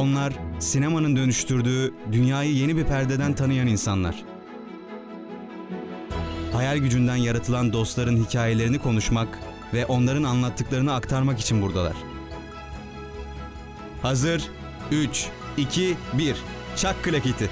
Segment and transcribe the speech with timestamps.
[0.00, 4.24] Onlar sinemanın dönüştürdüğü dünyayı yeni bir perdeden tanıyan insanlar.
[6.52, 9.38] Hayal gücünden yaratılan dostların hikayelerini konuşmak
[9.74, 11.96] ve onların anlattıklarını aktarmak için buradalar.
[14.02, 14.42] Hazır
[14.92, 15.26] 3
[15.56, 16.36] 2 1
[16.76, 17.50] Çak klaketi.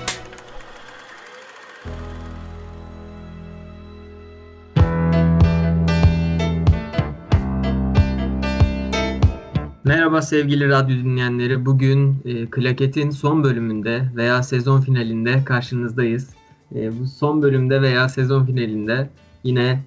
[10.09, 11.67] Merhaba sevgili radyo dinleyenleri.
[11.67, 16.31] Bugün e, Klaket'in son bölümünde veya sezon finalinde karşınızdayız.
[16.75, 19.09] E, bu son bölümde veya sezon finalinde
[19.45, 19.81] yine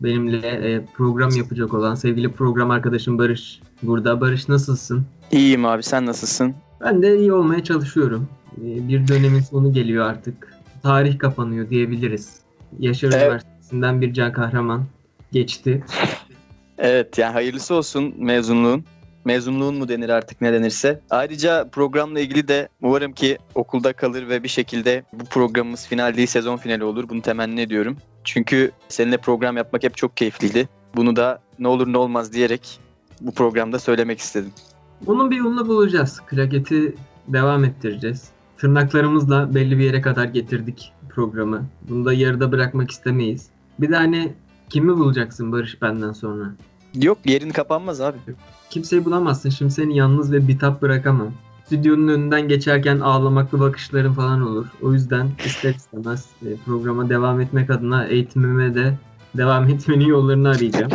[0.00, 4.20] benimle e, program yapacak olan sevgili program arkadaşım Barış burada.
[4.20, 5.06] Barış nasılsın?
[5.30, 6.54] İyiyim abi sen nasılsın?
[6.80, 8.28] Ben de iyi olmaya çalışıyorum.
[8.56, 10.56] E, bir dönemin sonu geliyor artık.
[10.82, 12.36] Tarih kapanıyor diyebiliriz.
[12.78, 13.22] Yaşar Evet.
[13.22, 14.84] Üniversitesi'nden bir can kahraman
[15.32, 15.84] geçti.
[16.78, 18.84] Evet yani hayırlısı olsun mezunluğun.
[19.24, 21.00] Mezunluğun mu denir artık ne denirse.
[21.10, 26.26] Ayrıca programla ilgili de umarım ki okulda kalır ve bir şekilde bu programımız final değil
[26.28, 27.08] sezon finali olur.
[27.08, 27.96] Bunu temenni ediyorum.
[28.24, 30.68] Çünkü seninle program yapmak hep çok keyifliydi.
[30.96, 32.80] Bunu da ne olur ne olmaz diyerek
[33.20, 34.52] bu programda söylemek istedim.
[35.06, 36.20] Bunun bir yolunu bulacağız.
[36.26, 36.94] Klaketi
[37.28, 38.28] devam ettireceğiz.
[38.58, 41.64] Tırnaklarımızla belli bir yere kadar getirdik programı.
[41.88, 43.48] Bunu da yarıda bırakmak istemeyiz.
[43.78, 44.32] Bir de hani
[44.70, 46.44] kimi bulacaksın Barış benden sonra?
[46.94, 48.18] Yok yerin kapanmaz abi.
[48.72, 49.50] Kimseyi bulamazsın.
[49.50, 51.32] Şimdi seni yalnız ve bitap bırakamam.
[51.66, 54.66] Stüdyonun önünden geçerken ağlamaklı bakışların falan olur.
[54.82, 58.98] O yüzden ister istemez e, programa devam etmek adına eğitimime de
[59.36, 60.92] devam etmenin yollarını arayacağım.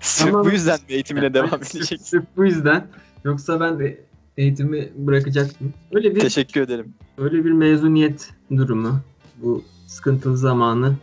[0.00, 0.46] Sırf Tamam.
[0.46, 1.96] bu yüzden mi eğitimine devam edeceksin?
[1.96, 2.86] Sırf bu yüzden.
[3.24, 4.04] Yoksa ben de
[4.36, 5.72] eğitimi bırakacaktım.
[5.92, 6.94] Öyle bir Teşekkür ederim.
[7.18, 9.00] öyle bir mezuniyet durumu.
[9.42, 10.94] Bu sıkıntılı zamanı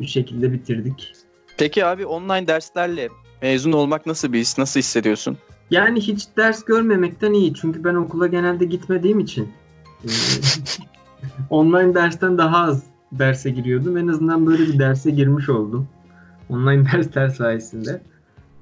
[0.00, 1.12] bir şekilde bitirdik.
[1.60, 3.08] Peki abi online derslerle
[3.42, 4.58] mezun olmak nasıl bir his?
[4.58, 5.36] Nasıl hissediyorsun?
[5.70, 7.54] Yani hiç ders görmemekten iyi.
[7.54, 9.48] Çünkü ben okula genelde gitmediğim için.
[10.04, 10.10] e,
[11.50, 13.96] online dersten daha az derse giriyordum.
[13.96, 15.88] En azından böyle bir derse girmiş oldum.
[16.48, 18.02] Online dersler sayesinde.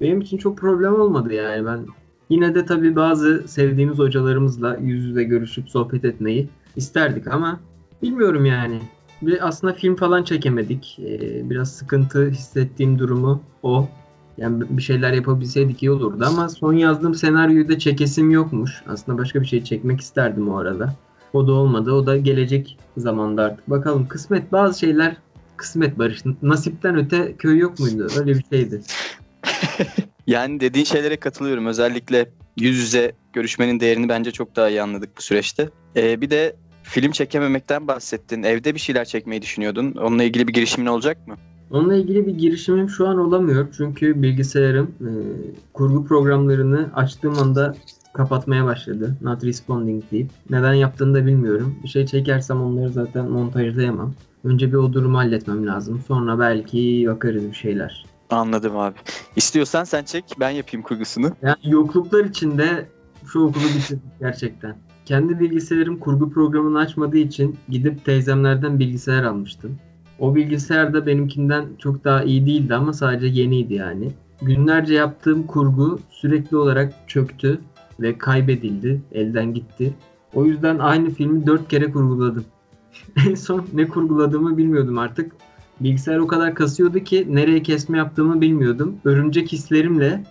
[0.01, 1.67] Benim için çok problem olmadı yani.
[1.67, 1.87] Ben
[2.28, 7.61] yine de tabii bazı sevdiğimiz hocalarımızla yüz yüze görüşüp sohbet etmeyi isterdik ama
[8.03, 8.81] bilmiyorum yani.
[9.23, 10.99] Bir aslında film falan çekemedik.
[10.99, 13.89] E, biraz sıkıntı hissettiğim durumu o.
[14.37, 18.83] Yani bir şeyler yapabilseydik iyi olurdu ama son yazdığım senaryoyu da çekesim yokmuş.
[18.89, 20.95] Aslında başka bir şey çekmek isterdim o arada.
[21.33, 21.93] O da olmadı.
[21.93, 23.71] O da gelecek zamanda artık.
[23.71, 25.17] Bakalım kısmet bazı şeyler
[25.57, 26.23] kısmet Barış.
[26.43, 28.09] Nasipten öte köy yok muydu?
[28.19, 28.81] Öyle bir şeydi.
[30.27, 31.67] Yani dediğin şeylere katılıyorum.
[31.67, 35.69] Özellikle yüz yüze görüşmenin değerini bence çok daha iyi anladık bu süreçte.
[35.97, 36.57] Ee, bir de
[36.88, 38.43] film çekememekten bahsettin.
[38.43, 39.93] Evde bir şeyler çekmeyi düşünüyordun.
[39.93, 41.34] Onunla ilgili bir girişimin olacak mı?
[41.71, 43.69] Onunla ilgili bir girişimim şu an olamıyor.
[43.76, 45.10] Çünkü bilgisayarım e,
[45.72, 47.75] kurgu programlarını açtığım anda
[48.12, 49.16] kapatmaya başladı.
[49.22, 50.31] Not responding deyip.
[50.50, 51.78] Neden yaptığını da bilmiyorum.
[51.82, 54.15] Bir şey çekersem onları zaten montajlayamam.
[54.44, 56.03] Önce bir o durumu halletmem lazım.
[56.09, 58.06] Sonra belki bakarız bir şeyler.
[58.31, 58.94] Anladım abi.
[59.37, 61.31] İstiyorsan sen çek, ben yapayım kurgusunu.
[61.43, 62.87] Yani yokluklar içinde
[63.32, 64.77] şu okulu bitirdik gerçekten.
[65.09, 69.77] Kendi bilgisayarım kurgu programını açmadığı için gidip teyzemlerden bilgisayar almıştım.
[70.19, 74.11] O bilgisayar da benimkinden çok daha iyi değildi ama sadece yeniydi yani.
[74.43, 77.61] Günlerce yaptığım kurgu sürekli olarak çöktü
[78.01, 79.95] ve kaybedildi, elden gitti.
[80.35, 82.45] O yüzden aynı filmi dört kere kurguladım.
[83.29, 85.33] en son ne kurguladığımı bilmiyordum artık.
[85.81, 88.97] Bilgisayar o kadar kasıyordu ki nereye kesme yaptığımı bilmiyordum.
[89.05, 90.25] Örümcek hislerimle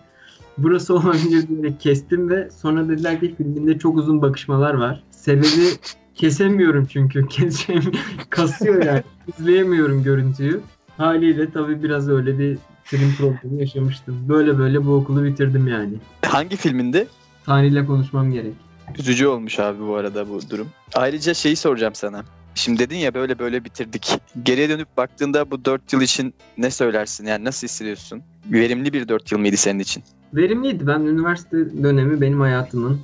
[0.58, 5.04] burası olabilir diyerek kestim ve sonra dediler ki filminde çok uzun bakışmalar var.
[5.12, 5.68] Sebebi
[6.16, 7.28] kesemiyorum çünkü.
[7.30, 7.82] Kesem
[8.30, 9.04] kasıyor yani.
[9.40, 10.62] İzleyemiyorum görüntüyü.
[10.98, 14.30] Haliyle tabii biraz öyle bir film problemi yaşamıştım.
[14.30, 15.94] Böyle böyle bu okulu bitirdim yani.
[16.26, 17.08] Hangi filminde?
[17.46, 18.54] Tanrı'yla konuşmam gerek.
[19.00, 20.68] Üzücü olmuş abi bu arada bu durum.
[20.94, 22.24] Ayrıca şeyi soracağım sana.
[22.58, 24.20] Şimdi dedin ya böyle böyle bitirdik.
[24.44, 27.26] Geriye dönüp baktığında bu 4 yıl için ne söylersin?
[27.26, 28.22] Yani nasıl hissediyorsun?
[28.52, 30.04] Verimli bir 4 yıl mıydı senin için?
[30.34, 30.88] Verimliydi.
[30.88, 33.02] Ben üniversite dönemi benim hayatımın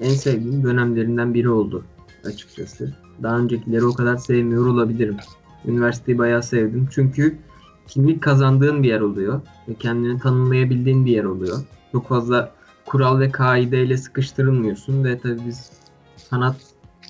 [0.00, 1.84] en sevdiğim dönemlerinden biri oldu
[2.24, 2.94] açıkçası.
[3.22, 5.16] Daha öncekileri o kadar sevmiyor olabilirim.
[5.64, 6.88] Üniversiteyi bayağı sevdim.
[6.92, 7.38] Çünkü
[7.86, 9.40] kimlik kazandığın bir yer oluyor.
[9.68, 11.58] Ve kendini tanımlayabildiğin bir yer oluyor.
[11.92, 12.54] Çok fazla
[12.86, 15.04] kural ve kaideyle sıkıştırılmıyorsun.
[15.04, 15.70] Ve tabii biz
[16.16, 16.56] sanat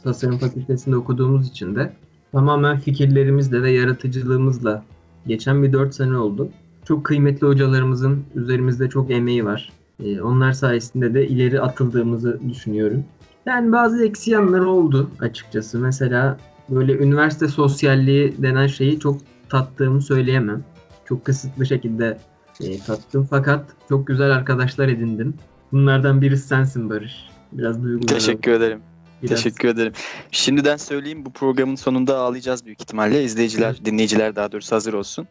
[0.05, 1.93] tasarım fakültesinde okuduğumuz için de
[2.33, 4.85] tamamen fikirlerimizle ve yaratıcılığımızla
[5.27, 6.49] geçen bir 4 sene oldu.
[6.85, 9.73] Çok kıymetli hocalarımızın üzerimizde çok emeği var.
[10.05, 13.05] Ee, onlar sayesinde de ileri atıldığımızı düşünüyorum.
[13.47, 15.79] Yani bazı eksi yanları oldu açıkçası.
[15.79, 20.65] Mesela böyle üniversite sosyalliği denen şeyi çok tattığımı söyleyemem.
[21.05, 22.19] Çok kısıtlı şekilde
[22.61, 25.35] e, tattım fakat çok güzel arkadaşlar edindim.
[25.73, 27.29] Bunlardan birisi sensin Barış.
[27.53, 28.15] Biraz duygular.
[28.15, 28.81] Teşekkür ederim.
[29.29, 29.93] Teşekkür ederim.
[30.31, 33.25] Şimdiden söyleyeyim bu programın sonunda ağlayacağız büyük ihtimalle.
[33.25, 35.27] İzleyiciler, dinleyiciler daha doğrusu hazır olsun.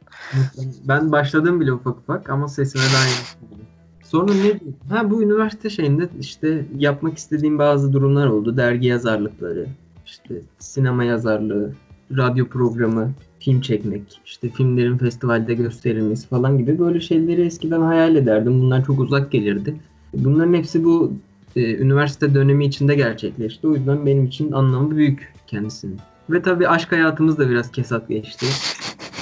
[0.83, 3.63] Ben başladım bile ufak ufak ama sesime daha yeni
[4.03, 4.59] Sonra ne?
[4.95, 8.57] Ha bu üniversite şeyinde işte yapmak istediğim bazı durumlar oldu.
[8.57, 9.67] Dergi yazarlıkları,
[10.05, 11.73] işte sinema yazarlığı,
[12.17, 18.61] radyo programı, film çekmek, işte filmlerin festivalde gösterilmesi falan gibi böyle şeyleri eskiden hayal ederdim.
[18.61, 19.75] Bunlar çok uzak gelirdi.
[20.13, 21.13] Bunların hepsi bu
[21.55, 23.67] e, üniversite dönemi içinde gerçekleşti.
[23.67, 25.99] O yüzden benim için anlamı büyük kendisinin.
[26.29, 28.45] Ve tabii aşk hayatımız da biraz kesat geçti.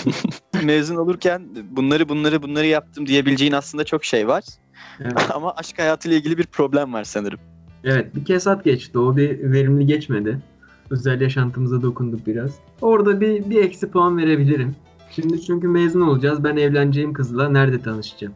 [0.63, 1.41] Mezun olurken
[1.71, 4.43] bunları bunları bunları yaptım diyebileceğin aslında çok şey var.
[4.99, 5.13] Evet.
[5.33, 7.39] Ama aşk hayatıyla ilgili bir problem var sanırım.
[7.83, 8.99] Evet bir kesat geçti.
[8.99, 10.39] O bir verimli geçmedi.
[10.89, 12.51] Özel yaşantımıza dokunduk biraz.
[12.81, 14.75] Orada bir, bir eksi puan verebilirim.
[15.11, 16.43] Şimdi çünkü mezun olacağız.
[16.43, 18.33] Ben evleneceğim kızla nerede tanışacağım?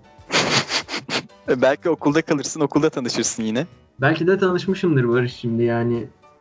[1.61, 3.67] Belki okulda kalırsın, okulda tanışırsın yine.
[4.01, 5.93] Belki de tanışmışımdır Barış şimdi yani.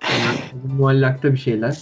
[0.02, 0.36] yani
[0.78, 1.78] muallakta bir şeyler.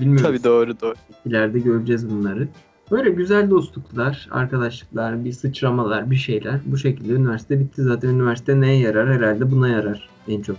[0.00, 0.26] Bilmiyorum.
[0.26, 0.94] Tabii doğru doğru.
[1.26, 2.48] İleride göreceğiz bunları.
[2.90, 6.60] Böyle güzel dostluklar, arkadaşlıklar, bir sıçramalar, bir şeyler.
[6.66, 7.82] Bu şekilde üniversite bitti.
[7.82, 9.14] Zaten üniversite neye yarar?
[9.14, 10.56] Herhalde buna yarar en çok.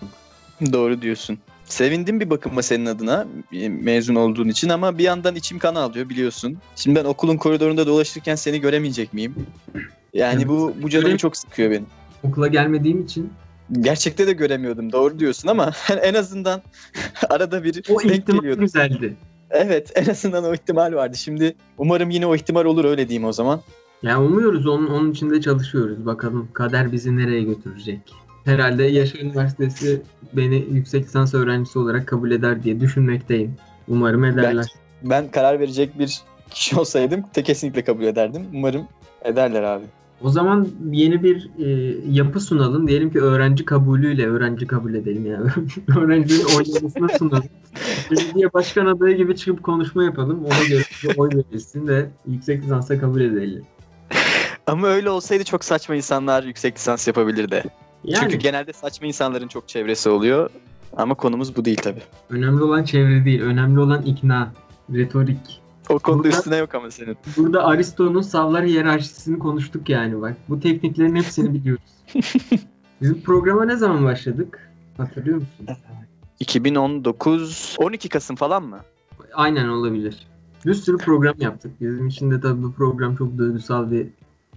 [0.74, 1.38] Doğru diyorsun.
[1.66, 6.10] Sevindim bir bakıma senin adına e, mezun olduğun için ama bir yandan içim kan ağlıyor
[6.10, 6.58] biliyorsun.
[6.76, 9.36] Şimdi ben okulun koridorunda dolaşırken seni göremeyecek miyim?
[10.14, 10.48] Yani Evet.
[10.48, 11.86] bu bu canımı çok sıkıyor benim.
[12.24, 13.30] Okula gelmediğim için
[13.80, 15.72] Gerçekte de göremiyordum doğru diyorsun ama
[16.02, 16.62] en azından
[17.30, 18.62] arada bir o denk geliyordu.
[18.62, 19.16] güzeldi.
[19.50, 21.18] Evet en azından o ihtimal vardı.
[21.18, 23.62] Şimdi umarım yine o ihtimal olur öyle diyeyim o zaman.
[24.04, 26.06] Ya umuyoruz onun, onun için de çalışıyoruz.
[26.06, 28.00] Bakalım kader bizi nereye götürecek.
[28.46, 30.02] Herhalde Yaşar Üniversitesi
[30.34, 33.56] beni yüksek lisans öğrencisi olarak kabul eder diye düşünmekteyim.
[33.88, 34.66] Umarım ederler.
[35.04, 38.46] Ben karar verecek bir kişi olsaydım kesinlikle kabul ederdim.
[38.54, 38.88] Umarım
[39.24, 39.86] ederler abi.
[40.24, 42.88] O zaman yeni bir e, yapı sunalım.
[42.88, 45.50] Diyelim ki öğrenci kabulüyle öğrenci kabul edelim yani.
[46.00, 47.50] Öğrencilerin oylamasına sunalım.
[48.12, 50.46] Belediye başkan adayı gibi çıkıp konuşma yapalım.
[50.46, 50.84] Ona göre
[51.18, 53.64] oy verilsin ve yüksek lisansa kabul edelim.
[54.68, 57.64] Ama öyle olsaydı çok saçma insanlar yüksek lisans yapabilirdi.
[58.04, 60.50] Yani Çünkü genelde saçma insanların çok çevresi oluyor.
[60.98, 62.02] Ama konumuz bu değil tabii.
[62.30, 63.42] önemli olan çevre değil.
[63.42, 64.52] Önemli olan ikna,
[64.94, 65.61] retorik.
[65.92, 67.18] O konuda Burada- üstüne yok ama senin.
[67.38, 70.38] Burada Aristo'nun savlar hiyerarşisini konuştuk yani bak.
[70.50, 71.84] Bu tekniklerin hepsini biliyoruz.
[73.02, 74.70] Bizim programa ne zaman başladık?
[74.98, 75.68] Hatırlıyor musun?
[76.40, 78.80] 2019 12 Kasım falan mı?
[79.34, 80.28] Aynen olabilir.
[80.66, 81.72] Bir sürü program yaptık.
[81.82, 84.08] Bizim için de tabii bu program çok duygusal bir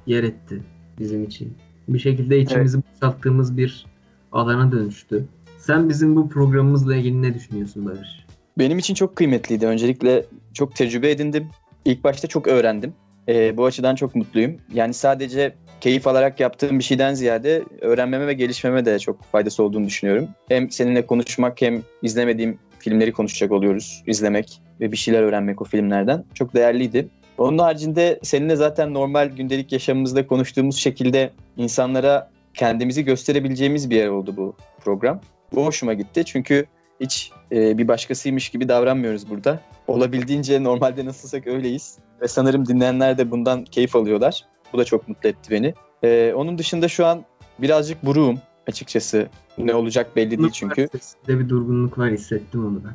[0.07, 0.63] yer etti
[0.99, 1.57] bizim için.
[1.89, 3.87] Bir şekilde içimizi boşalttığımız bir
[4.33, 5.25] alana dönüştü.
[5.59, 8.25] Sen bizim bu programımızla ilgili ne düşünüyorsun Barış?
[8.59, 9.67] Benim için çok kıymetliydi.
[9.67, 11.49] Öncelikle çok tecrübe edindim.
[11.85, 12.95] İlk başta çok öğrendim.
[13.29, 14.57] Ee, bu açıdan çok mutluyum.
[14.75, 19.87] Yani sadece keyif alarak yaptığım bir şeyden ziyade öğrenmeme ve gelişmeme de çok faydası olduğunu
[19.87, 20.29] düşünüyorum.
[20.49, 24.03] Hem seninle konuşmak hem izlemediğim filmleri konuşacak oluyoruz.
[24.07, 26.25] izlemek ve bir şeyler öğrenmek o filmlerden.
[26.35, 27.09] Çok değerliydi.
[27.39, 34.37] Onun haricinde seninle zaten normal gündelik yaşamımızda konuştuğumuz şekilde insanlara kendimizi gösterebileceğimiz bir yer oldu
[34.37, 35.21] bu program.
[35.55, 36.67] Bu hoşuma gitti çünkü
[37.01, 39.61] hiç e, bir başkasıymış gibi davranmıyoruz burada.
[39.87, 41.99] Olabildiğince normalde nasılsak öyleyiz.
[42.21, 44.45] Ve sanırım dinleyenler de bundan keyif alıyorlar.
[44.73, 45.75] Bu da çok mutlu etti beni.
[46.03, 47.25] E, onun dışında şu an
[47.59, 49.29] birazcık buruğum açıkçası.
[49.59, 50.89] Ne olacak belli değil çünkü.
[50.93, 52.95] Sesinde bir durgunluk var hissettim onu ben.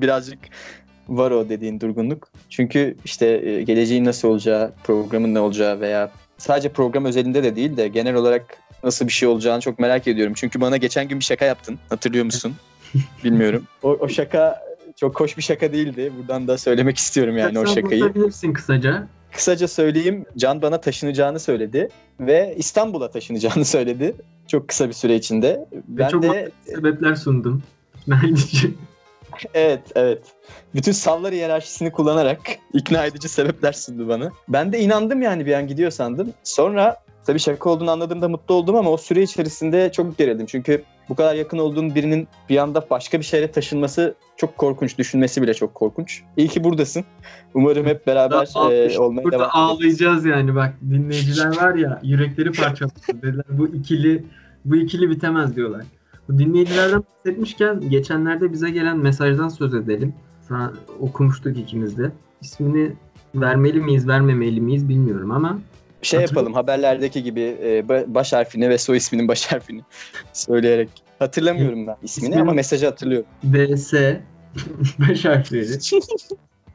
[0.00, 0.38] birazcık
[1.08, 2.28] var o dediğin durgunluk.
[2.48, 7.76] Çünkü işte e, geleceğin nasıl olacağı, programın ne olacağı veya sadece program özelinde de değil
[7.76, 10.32] de genel olarak nasıl bir şey olacağını çok merak ediyorum.
[10.36, 11.78] Çünkü bana geçen gün bir şaka yaptın.
[11.88, 12.54] Hatırlıyor musun?
[13.24, 13.64] Bilmiyorum.
[13.82, 14.62] O, o şaka
[14.96, 16.12] çok hoş bir şaka değildi.
[16.18, 18.02] Buradan da söylemek istiyorum yani o Sen şakayı.
[18.04, 19.08] anlatabilirsin kısaca.
[19.32, 20.24] Kısaca söyleyeyim.
[20.36, 21.88] Can bana taşınacağını söyledi
[22.20, 24.14] ve İstanbul'a taşınacağını söyledi.
[24.48, 25.66] Çok kısa bir süre içinde.
[25.72, 27.62] Ve Ben çok de sebepler sundum.
[29.54, 30.22] Evet, evet.
[30.74, 32.38] Bütün sallar hiyerarşisini kullanarak
[32.72, 34.30] ikna edici sebepler sundu bana.
[34.48, 36.32] Ben de inandım yani bir an gidiyor sandım.
[36.44, 40.46] Sonra tabii şaka olduğunu anladığımda mutlu oldum ama o süre içerisinde çok gerildim.
[40.46, 44.98] Çünkü bu kadar yakın olduğum birinin bir anda başka bir şehre taşınması çok korkunç.
[44.98, 46.22] Düşünmesi bile çok korkunç.
[46.36, 47.04] İyi ki buradasın.
[47.54, 49.54] Umarım hep beraber Daha e, olmaya Burada devam ederiz.
[49.54, 54.24] ağlayacağız yani bak dinleyiciler var ya yürekleri parçaladı dediler bu ikili
[54.64, 55.82] bu ikili bitemez diyorlar.
[56.28, 60.14] Bu dinleyicilerden bahsetmişken geçenlerde bize gelen mesajdan söz edelim.
[60.48, 62.10] Sana okumuştuk ikimiz de.
[62.40, 62.92] İsmini
[63.34, 65.58] vermeli miyiz vermemeli miyiz bilmiyorum ama
[66.02, 69.82] Şey Hatırlıyor yapalım haberlerdeki gibi e, ba- baş harfini ve soy isminin baş harfini
[70.32, 70.88] söyleyerek.
[71.18, 73.26] Hatırlamıyorum ben ismini İsmini- ama mesajı hatırlıyorum.
[73.52, 73.94] DS
[74.98, 75.66] baş harfleri.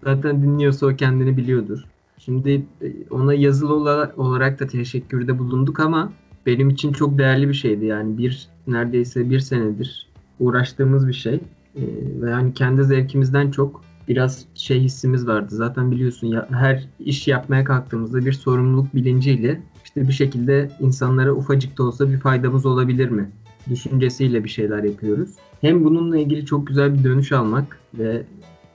[0.03, 1.85] Zaten dinliyorsa o kendini biliyordur.
[2.17, 2.51] Şimdi
[2.81, 6.13] e, ona yazılı ola- olarak da teşekkürde bulunduk ama
[6.45, 7.85] benim için çok değerli bir şeydi.
[7.85, 11.33] Yani bir neredeyse bir senedir uğraştığımız bir şey.
[11.75, 11.81] Ee,
[12.21, 15.55] ve yani kendi zevkimizden çok biraz şey hissimiz vardı.
[15.55, 21.77] Zaten biliyorsun ya her iş yapmaya kalktığımızda bir sorumluluk bilinciyle işte bir şekilde insanlara ufacık
[21.77, 23.31] da olsa bir faydamız olabilir mi?
[23.69, 25.29] Düşüncesiyle bir şeyler yapıyoruz.
[25.61, 28.23] Hem bununla ilgili çok güzel bir dönüş almak ve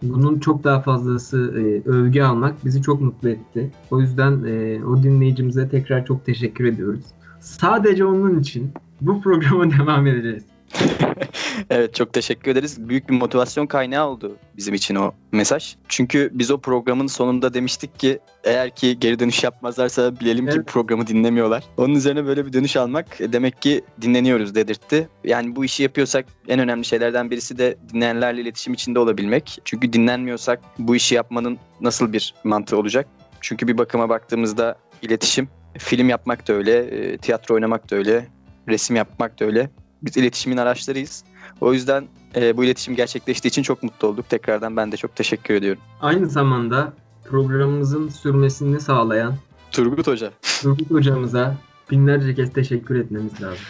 [0.02, 3.70] bunun çok daha fazlası e, övgü almak bizi çok mutlu etti.
[3.90, 7.04] O yüzden e, o dinleyicimize tekrar çok teşekkür ediyoruz.
[7.40, 10.44] Sadece onun için bu programa devam edeceğiz.
[11.70, 12.88] evet çok teşekkür ederiz.
[12.88, 15.76] Büyük bir motivasyon kaynağı oldu bizim için o mesaj.
[15.88, 20.58] Çünkü biz o programın sonunda demiştik ki eğer ki geri dönüş yapmazlarsa bilelim evet.
[20.58, 21.64] ki programı dinlemiyorlar.
[21.76, 25.08] Onun üzerine böyle bir dönüş almak e, demek ki dinleniyoruz dedirtti.
[25.24, 29.58] Yani bu işi yapıyorsak en önemli şeylerden birisi de dinleyenlerle iletişim içinde olabilmek.
[29.64, 33.06] Çünkü dinlenmiyorsak bu işi yapmanın nasıl bir mantığı olacak?
[33.40, 35.48] Çünkü bir bakıma baktığımızda iletişim,
[35.78, 38.26] film yapmak da öyle, e, tiyatro oynamak da öyle,
[38.68, 39.70] resim yapmak da öyle.
[40.02, 41.24] Biz iletişimin araçlarıyız.
[41.60, 42.04] O yüzden
[42.36, 44.28] e, bu iletişim gerçekleştiği için çok mutlu olduk.
[44.28, 45.82] Tekrardan ben de çok teşekkür ediyorum.
[46.00, 46.92] Aynı zamanda
[47.24, 49.34] programımızın sürmesini sağlayan
[49.72, 50.32] Turgut Hoca.
[50.62, 51.56] Turgut Hocamıza
[51.90, 53.64] binlerce kez teşekkür etmemiz lazım.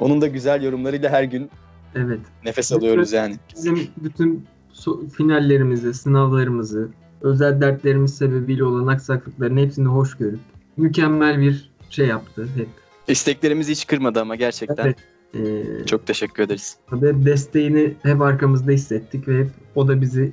[0.00, 1.50] Onun da güzel yorumlarıyla her gün
[1.94, 2.20] evet.
[2.44, 3.36] nefes alıyoruz yani.
[3.56, 6.88] Bizim bütün so- finallerimizi, sınavlarımızı,
[7.20, 10.40] özel dertlerimiz sebebiyle olan aksaklıkların hepsini hoş görüp
[10.76, 12.68] mükemmel bir şey yaptı hep.
[13.08, 14.84] İsteklerimizi hiç kırmadı ama gerçekten.
[14.84, 14.96] Evet.
[15.34, 16.76] Ee, Çok teşekkür ederiz.
[16.92, 20.32] Ve desteğini hep arkamızda hissettik ve hep o da bizi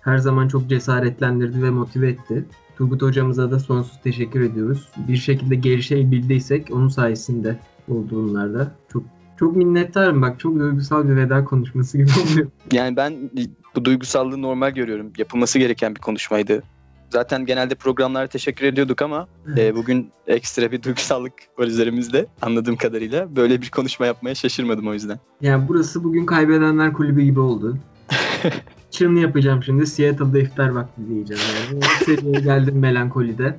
[0.00, 2.44] her zaman çok cesaretlendirdi ve motive etti.
[2.76, 4.88] Turgut hocamıza da sonsuz teşekkür ediyoruz.
[5.08, 8.70] Bir şekilde gelişebildiysek onun sayesinde oldu.
[8.92, 9.02] Çok
[9.38, 12.50] çok minnettarım bak çok duygusal bir veda konuşması gibi oluyor.
[12.72, 13.30] Yani ben
[13.76, 15.12] bu duygusallığı normal görüyorum.
[15.18, 16.62] Yapılması gereken bir konuşmaydı.
[17.10, 23.36] Zaten genelde programlara teşekkür ediyorduk ama e, bugün ekstra bir duygusallık var üzerimizde anladığım kadarıyla.
[23.36, 25.18] Böyle bir konuşma yapmaya şaşırmadım o yüzden.
[25.40, 27.78] Yani burası bugün kaybedenler kulübü gibi oldu.
[28.90, 29.86] Çığını yapacağım şimdi.
[29.86, 31.80] Seattle'da iftar vakti diyeceğim yani.
[32.04, 33.56] Seviyeye geldim melankolide.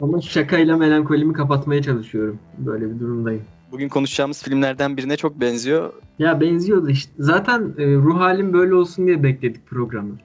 [0.00, 2.38] Ama şakayla melankolimi kapatmaya çalışıyorum.
[2.58, 3.42] Böyle bir durumdayım.
[3.72, 5.92] Bugün konuşacağımız filmlerden birine çok benziyor.
[6.18, 7.12] Ya benziyordu işte.
[7.18, 10.18] Zaten e, ruh halim böyle olsun diye bekledik programı.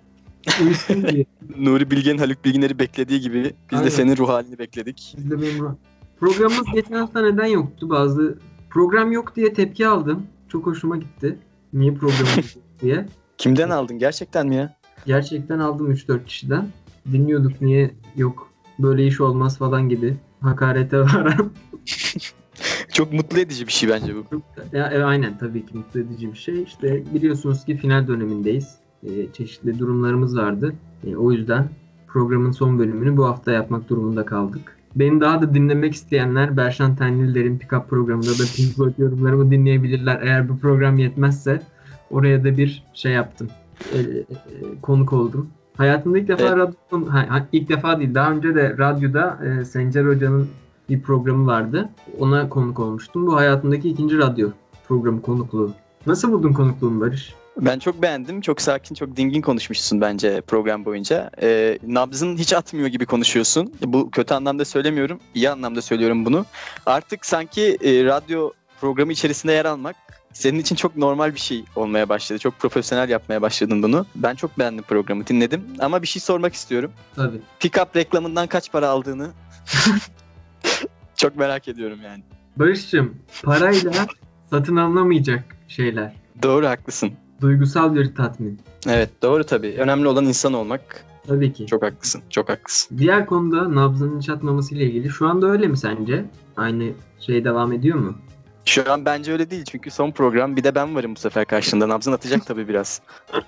[1.57, 3.85] Nuri Bilge'nin Haluk Bilginer'i beklediği gibi biz Aynen.
[3.85, 5.15] de senin ruh halini bekledik.
[5.17, 5.71] Biz de benim ruh...
[6.19, 7.89] Programımız geçen hafta neden yoktu?
[7.89, 8.39] Bazı
[8.69, 10.25] program yok diye tepki aldım.
[10.49, 11.37] Çok hoşuma gitti.
[11.73, 12.45] Niye program yok
[12.81, 13.05] diye.
[13.37, 13.99] Kimden aldın?
[13.99, 14.75] Gerçekten mi ya?
[15.05, 16.67] Gerçekten aldım 3-4 kişiden.
[17.11, 20.17] Dinliyorduk niye yok böyle iş olmaz falan gibi.
[20.41, 21.51] Hakarete varan.
[22.93, 24.41] Çok mutlu edici bir şey bence bu.
[24.73, 26.63] Ya, e, aynen tabii ki mutlu edici bir şey.
[26.63, 28.75] İşte biliyorsunuz ki final dönemindeyiz
[29.07, 30.73] e, çeşitli durumlarımız vardı.
[31.07, 31.69] E, o yüzden
[32.07, 34.77] programın son bölümünü bu hafta yapmak durumunda kaldık.
[34.95, 40.21] Beni daha da dinlemek isteyenler Berşan Tenliler'in Pickup programında da Pink Floyd yorumlarımı dinleyebilirler.
[40.21, 41.61] Eğer bu program yetmezse
[42.11, 43.47] oraya da bir şey yaptım.
[43.93, 44.25] E, e,
[44.81, 45.47] konuk oldum.
[45.77, 46.57] Hayatımda ilk defa evet.
[46.57, 50.47] radyo, ha, ilk defa değil daha önce de radyoda e, Sencer Hoca'nın
[50.89, 51.89] bir programı vardı.
[52.19, 53.27] Ona konuk olmuştum.
[53.27, 54.49] Bu hayatımdaki ikinci radyo
[54.87, 55.73] programı konukluğu.
[56.05, 57.35] Nasıl buldun konukluğumu Barış?
[57.61, 58.41] Ben çok beğendim.
[58.41, 61.29] Çok sakin, çok dingin konuşmuşsun bence program boyunca.
[61.41, 63.73] Ee, nabzın hiç atmıyor gibi konuşuyorsun.
[63.81, 65.19] Bu kötü anlamda söylemiyorum.
[65.35, 66.45] iyi anlamda söylüyorum bunu.
[66.85, 69.95] Artık sanki e, radyo programı içerisinde yer almak
[70.33, 72.39] senin için çok normal bir şey olmaya başladı.
[72.39, 74.05] Çok profesyonel yapmaya başladın bunu.
[74.15, 75.63] Ben çok beğendim programı, dinledim.
[75.79, 76.91] Ama bir şey sormak istiyorum.
[77.15, 77.37] Tabii.
[77.59, 79.31] Pickup reklamından kaç para aldığını
[81.15, 82.23] çok merak ediyorum yani.
[82.55, 83.91] Barış'cığım parayla
[84.49, 86.13] satın alınamayacak şeyler.
[86.43, 87.11] Doğru haklısın.
[87.41, 88.60] Duygusal bir tatmin.
[88.89, 89.75] Evet doğru tabii.
[89.77, 90.82] Önemli olan insan olmak.
[91.27, 91.65] Tabii ki.
[91.65, 92.22] Çok haklısın.
[92.29, 92.98] Çok haklısın.
[92.98, 96.25] Diğer konuda nabzının çatmaması ile ilgili şu anda öyle mi sence?
[96.58, 98.15] Aynı şey devam ediyor mu?
[98.65, 101.89] Şu an bence öyle değil çünkü son program bir de ben varım bu sefer karşında.
[101.89, 103.01] Nabzın atacak tabii biraz.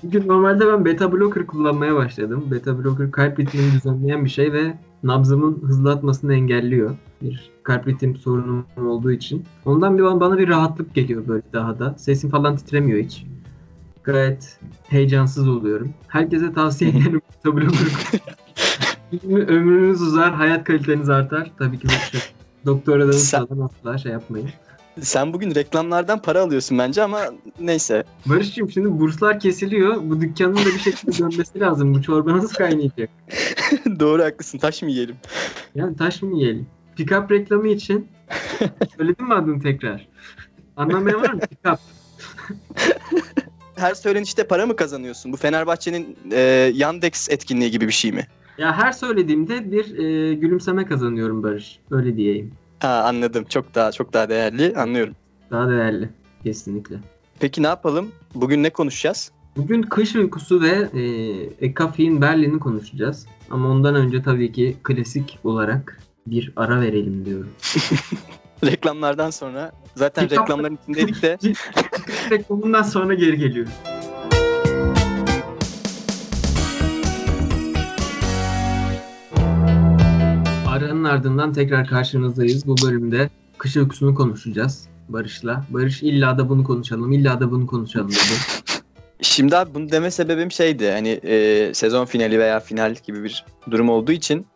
[0.00, 2.48] Çünkü normalde ben beta blocker kullanmaya başladım.
[2.50, 6.96] Beta blocker kalp ritmini düzenleyen bir şey ve nabzımın hızlı atmasını engelliyor.
[7.22, 9.44] Bir kalp ritim sorunum olduğu için.
[9.64, 11.94] Ondan bir bana bir rahatlık geliyor böyle daha da.
[11.98, 13.24] Sesim falan titremiyor hiç.
[14.02, 14.58] Gayet
[14.88, 15.94] heyecansız oluyorum.
[16.08, 17.22] Herkese tavsiye ederim.
[19.48, 21.50] Ömrünüz uzar, hayat kaliteniz artar.
[21.58, 22.20] Tabii ki şey.
[22.66, 23.46] Doktoradan Sen...
[23.62, 24.50] asla şey yapmayın.
[25.00, 27.20] Sen bugün reklamlardan para alıyorsun bence ama
[27.60, 28.04] neyse.
[28.26, 29.96] Barış'cığım şimdi burslar kesiliyor.
[30.02, 31.94] Bu dükkanın da bir şekilde dönmesi lazım.
[31.94, 33.10] Bu çorba nasıl kaynayacak?
[34.00, 34.58] Doğru haklısın.
[34.58, 35.16] Taş mı yiyelim?
[35.74, 36.66] Yani taş mı yiyelim?
[37.00, 38.08] Pickup reklamı için
[38.96, 40.08] söyledin mi adını tekrar?
[40.76, 41.40] Anlamaya var mı?
[41.40, 41.78] Pickup.
[43.76, 45.32] Her söylenişte para mı kazanıyorsun?
[45.32, 46.40] Bu Fenerbahçe'nin e,
[46.74, 48.26] Yandex etkinliği gibi bir şey mi?
[48.58, 51.78] Ya her söylediğimde bir e, gülümseme kazanıyorum Barış.
[51.90, 52.52] Öyle diyeyim.
[52.80, 53.44] Ha, anladım.
[53.48, 54.76] Çok daha çok daha değerli.
[54.76, 55.14] Anlıyorum.
[55.50, 56.08] Daha değerli.
[56.44, 56.96] Kesinlikle.
[57.40, 58.08] Peki ne yapalım?
[58.34, 59.32] Bugün ne konuşacağız?
[59.56, 61.04] Bugün kış uykusu ve e,
[61.66, 63.26] Ekafin Berlin'i konuşacağız.
[63.50, 67.50] Ama ondan önce tabii ki klasik olarak bir ara verelim diyorum.
[68.64, 71.38] Reklamlardan sonra zaten Kitap- reklamların içindeydik de
[72.30, 73.72] Reklamından sonra geri geliyoruz.
[80.68, 82.66] Aranın ardından tekrar karşınızdayız.
[82.66, 85.64] Bu bölümde kış uykusunu konuşacağız Barış'la.
[85.70, 88.18] Barış illa da bunu konuşalım, illa da bunu konuşalım dedi.
[89.22, 93.88] Şimdi abi bunu deme sebebim şeydi hani e, sezon finali veya final gibi bir durum
[93.88, 94.46] olduğu için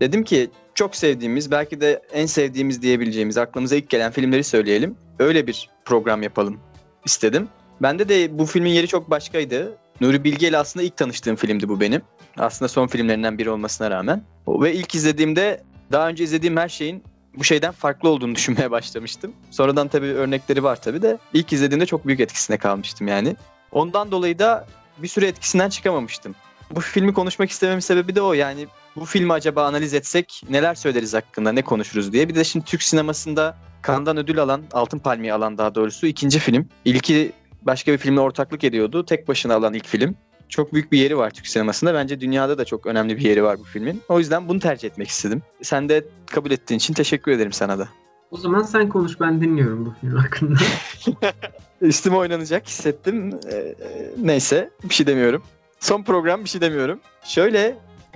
[0.00, 4.96] dedim ki çok sevdiğimiz belki de en sevdiğimiz diyebileceğimiz aklımıza ilk gelen filmleri söyleyelim.
[5.18, 6.60] Öyle bir program yapalım
[7.04, 7.48] istedim.
[7.82, 9.78] Bende de bu filmin yeri çok başkaydı.
[10.00, 12.02] Nuri Bilge ile aslında ilk tanıştığım filmdi bu benim.
[12.38, 14.22] Aslında son filmlerinden biri olmasına rağmen.
[14.48, 15.62] Ve ilk izlediğimde
[15.92, 17.02] daha önce izlediğim her şeyin
[17.34, 19.32] bu şeyden farklı olduğunu düşünmeye başlamıştım.
[19.50, 23.36] Sonradan tabii örnekleri var tabii de ilk izlediğimde çok büyük etkisine kalmıştım yani.
[23.72, 24.66] Ondan dolayı da
[24.98, 26.34] bir süre etkisinden çıkamamıştım.
[26.70, 28.32] Bu filmi konuşmak istememin sebebi de o.
[28.32, 32.28] Yani bu filmi acaba analiz etsek neler söyleriz hakkında, ne konuşuruz diye.
[32.28, 33.56] Bir de şimdi Türk sinemasında
[33.86, 36.68] Cannes'dan ödül alan, Altın Palmiye alan daha doğrusu ikinci film.
[36.84, 37.32] İlki
[37.62, 39.04] başka bir filmle ortaklık ediyordu.
[39.04, 40.16] Tek başına alan ilk film.
[40.48, 41.94] Çok büyük bir yeri var Türk sinemasında.
[41.94, 44.02] Bence dünyada da çok önemli bir yeri var bu filmin.
[44.08, 45.42] O yüzden bunu tercih etmek istedim.
[45.62, 47.88] Sen de kabul ettiğin için teşekkür ederim sana da.
[48.30, 50.58] O zaman sen konuş ben dinliyorum bu film hakkında.
[51.80, 53.40] Üstüme oynanacak hissettim.
[53.52, 53.74] Ee, e,
[54.22, 55.42] neyse bir şey demiyorum.
[55.80, 57.00] Son program bir şey demiyorum.
[57.24, 57.74] Şöyle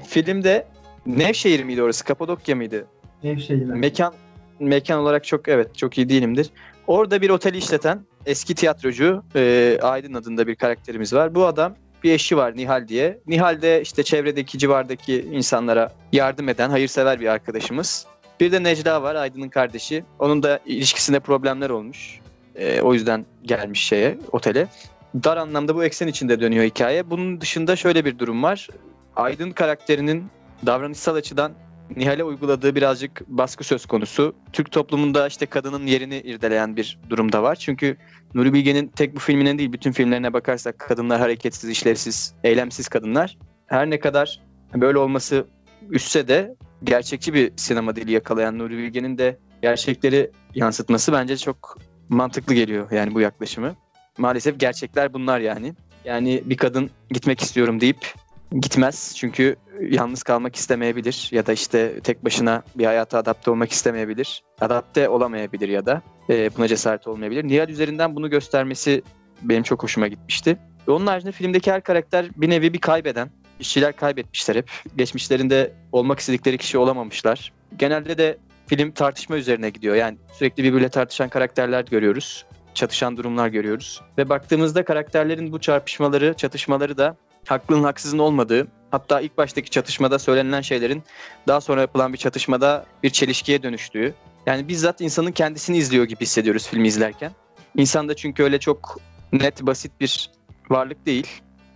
[0.08, 0.66] filmde
[1.06, 2.04] Nevşehir miydi orası?
[2.04, 2.86] Kapadokya mıydı?
[3.22, 3.78] Nevşehir'den.
[3.78, 4.14] Mekan
[4.60, 6.50] mekan olarak çok evet çok iyi değilimdir.
[6.86, 11.34] Orada bir oteli işleten eski tiyatrocu e, Aydın adında bir karakterimiz var.
[11.34, 11.74] Bu adam
[12.04, 13.18] bir eşi var Nihal diye.
[13.26, 18.06] Nihal de işte çevredeki civardaki insanlara yardım eden hayırsever bir arkadaşımız.
[18.40, 20.04] Bir de Necla var Aydın'ın kardeşi.
[20.18, 22.20] Onun da ilişkisinde problemler olmuş.
[22.56, 24.66] E, o yüzden gelmiş şeye otele.
[25.14, 27.10] Dar anlamda bu eksen içinde dönüyor hikaye.
[27.10, 28.68] Bunun dışında şöyle bir durum var.
[29.16, 30.24] Aydın karakterinin
[30.66, 31.52] davranışsal açıdan
[31.96, 34.34] Nihal'e uyguladığı birazcık baskı söz konusu.
[34.52, 37.56] Türk toplumunda işte kadının yerini irdeleyen bir durumda var.
[37.56, 37.96] Çünkü
[38.34, 43.38] Nuri Bilge'nin tek bu filmine değil bütün filmlerine bakarsak kadınlar hareketsiz, işlevsiz, eylemsiz kadınlar.
[43.66, 44.40] Her ne kadar
[44.74, 45.46] böyle olması
[45.90, 52.54] üstse de gerçekçi bir sinema dili yakalayan Nuri Bilge'nin de gerçekleri yansıtması bence çok mantıklı
[52.54, 53.74] geliyor yani bu yaklaşımı.
[54.20, 55.74] Maalesef gerçekler bunlar yani.
[56.04, 58.14] Yani bir kadın gitmek istiyorum deyip
[58.60, 59.56] gitmez çünkü
[59.90, 64.42] yalnız kalmak istemeyebilir ya da işte tek başına bir hayata adapte olmak istemeyebilir.
[64.60, 67.44] Adapte olamayabilir ya da e, buna cesaret olmayabilir.
[67.44, 69.02] Nihal üzerinden bunu göstermesi
[69.42, 70.56] benim çok hoşuma gitmişti.
[70.86, 73.30] Onun haricinde filmdeki her karakter bir nevi bir kaybeden.
[73.60, 74.70] İşçiler kaybetmişler hep.
[74.96, 77.52] Geçmişlerinde olmak istedikleri kişi olamamışlar.
[77.78, 79.94] Genelde de film tartışma üzerine gidiyor.
[79.94, 82.46] Yani sürekli birbiriyle tartışan karakterler görüyoruz.
[82.74, 84.00] Çatışan durumlar görüyoruz.
[84.18, 90.60] Ve baktığımızda karakterlerin bu çarpışmaları, çatışmaları da haklının haksızın olmadığı, hatta ilk baştaki çatışmada söylenilen
[90.60, 91.02] şeylerin
[91.48, 94.14] daha sonra yapılan bir çatışmada bir çelişkiye dönüştüğü.
[94.46, 97.32] Yani bizzat insanın kendisini izliyor gibi hissediyoruz filmi izlerken.
[97.76, 99.00] İnsan da çünkü öyle çok
[99.32, 100.30] net, basit bir
[100.70, 101.26] varlık değil.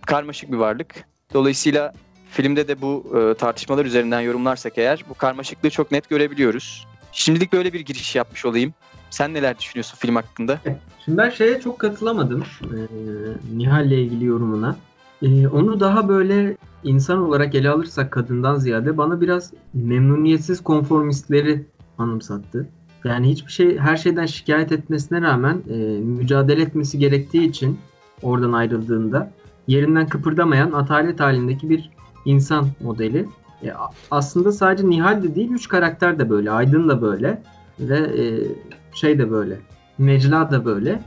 [0.05, 1.07] Karmaşık bir varlık.
[1.33, 1.93] Dolayısıyla
[2.31, 6.87] filmde de bu e, tartışmalar üzerinden yorumlarsak eğer bu karmaşıklığı çok net görebiliyoruz.
[7.11, 8.73] Şimdilik böyle bir giriş yapmış olayım.
[9.15, 10.59] Sen neler düşünüyorsun film hakkında?
[11.05, 12.43] Şimdi ben şeye çok katılamadım.
[12.63, 12.77] Ee,
[13.57, 14.75] Nihal'le ilgili yorumuna.
[15.21, 21.65] Ee, onu daha böyle insan olarak ele alırsak kadından ziyade bana biraz memnuniyetsiz konformistleri
[21.97, 22.69] anımsattı.
[23.03, 27.79] Yani hiçbir şey her şeyden şikayet etmesine rağmen e, mücadele etmesi gerektiği için
[28.21, 29.31] oradan ayrıldığında
[29.67, 31.89] yerinden kıpırdamayan atalet halindeki bir
[32.25, 33.27] insan modeli.
[33.63, 33.71] E,
[34.11, 36.51] aslında sadece Nihal de değil, üç karakter de böyle.
[36.51, 37.41] Aydın da böyle
[37.79, 38.23] ve e,
[38.95, 39.59] şey de böyle.
[39.99, 41.03] Necla da böyle.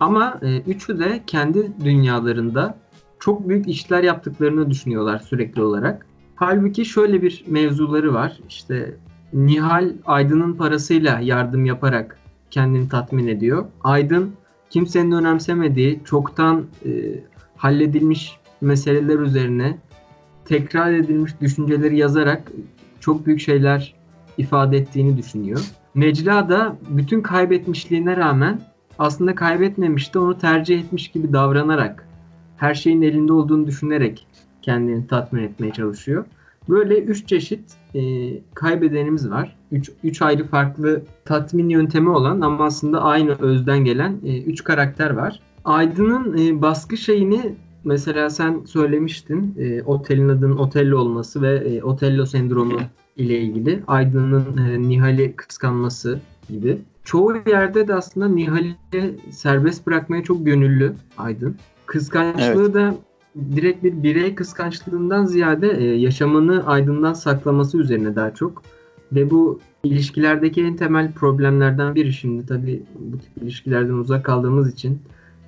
[0.00, 2.78] Ama e, üçü de kendi dünyalarında
[3.20, 6.06] çok büyük işler yaptıklarını düşünüyorlar sürekli olarak.
[6.36, 8.38] Halbuki şöyle bir mevzuları var.
[8.48, 8.94] İşte
[9.32, 12.18] Nihal Aydın'ın parasıyla yardım yaparak
[12.50, 13.64] kendini tatmin ediyor.
[13.84, 14.32] Aydın
[14.70, 16.90] kimsenin önemsemediği, çoktan e,
[17.56, 19.78] halledilmiş meseleler üzerine
[20.44, 22.52] tekrar edilmiş düşünceleri yazarak
[23.00, 23.94] çok büyük şeyler
[24.38, 25.60] ifade ettiğini düşünüyor.
[25.98, 28.60] Necla da bütün kaybetmişliğine rağmen
[28.98, 32.08] aslında kaybetmemişti, onu tercih etmiş gibi davranarak
[32.56, 34.26] her şeyin elinde olduğunu düşünerek
[34.62, 36.24] kendini tatmin etmeye çalışıyor.
[36.68, 37.60] Böyle üç çeşit
[37.94, 38.00] e,
[38.54, 39.56] kaybedenimiz var.
[40.04, 45.40] Üç ayrı farklı tatmin yöntemi olan ama aslında aynı özden gelen e, üç karakter var.
[45.64, 52.26] Aydın'ın e, baskı şeyini mesela sen söylemiştin e, otelin adının Otello olması ve e, Otello
[52.26, 52.80] sendromu
[53.16, 56.78] ile ilgili Aydın'ın e, Nihal'i kıskanması gibi.
[57.04, 58.76] Çoğu yerde de aslında Nihal'i
[59.30, 61.56] serbest bırakmaya çok gönüllü Aydın.
[61.86, 62.74] Kıskançlığı Evet.
[62.74, 62.94] da
[63.56, 68.62] direkt bir birey kıskançlığından ziyade e, yaşamını Aydın'dan saklaması üzerine daha çok.
[69.12, 74.98] Ve bu ilişkilerdeki en temel problemlerden biri şimdi tabii bu tip ilişkilerden uzak kaldığımız için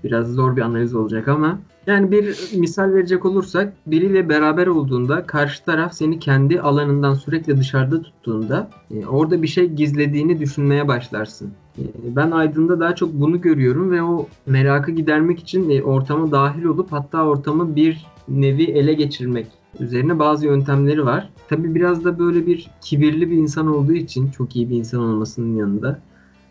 [0.05, 5.65] biraz zor bir analiz olacak ama yani bir misal verecek olursak biriyle beraber olduğunda karşı
[5.65, 11.53] taraf seni kendi alanından sürekli dışarıda tuttuğunda e, orada bir şey gizlediğini düşünmeye başlarsın.
[11.79, 11.83] E,
[12.17, 16.93] ben Aydın'da daha çok bunu görüyorum ve o merakı gidermek için e, ortama dahil olup
[16.93, 19.47] hatta ortamı bir nevi ele geçirmek
[19.81, 21.31] üzerine bazı yöntemleri var.
[21.49, 25.57] Tabi biraz da böyle bir kibirli bir insan olduğu için çok iyi bir insan olmasının
[25.57, 26.01] yanında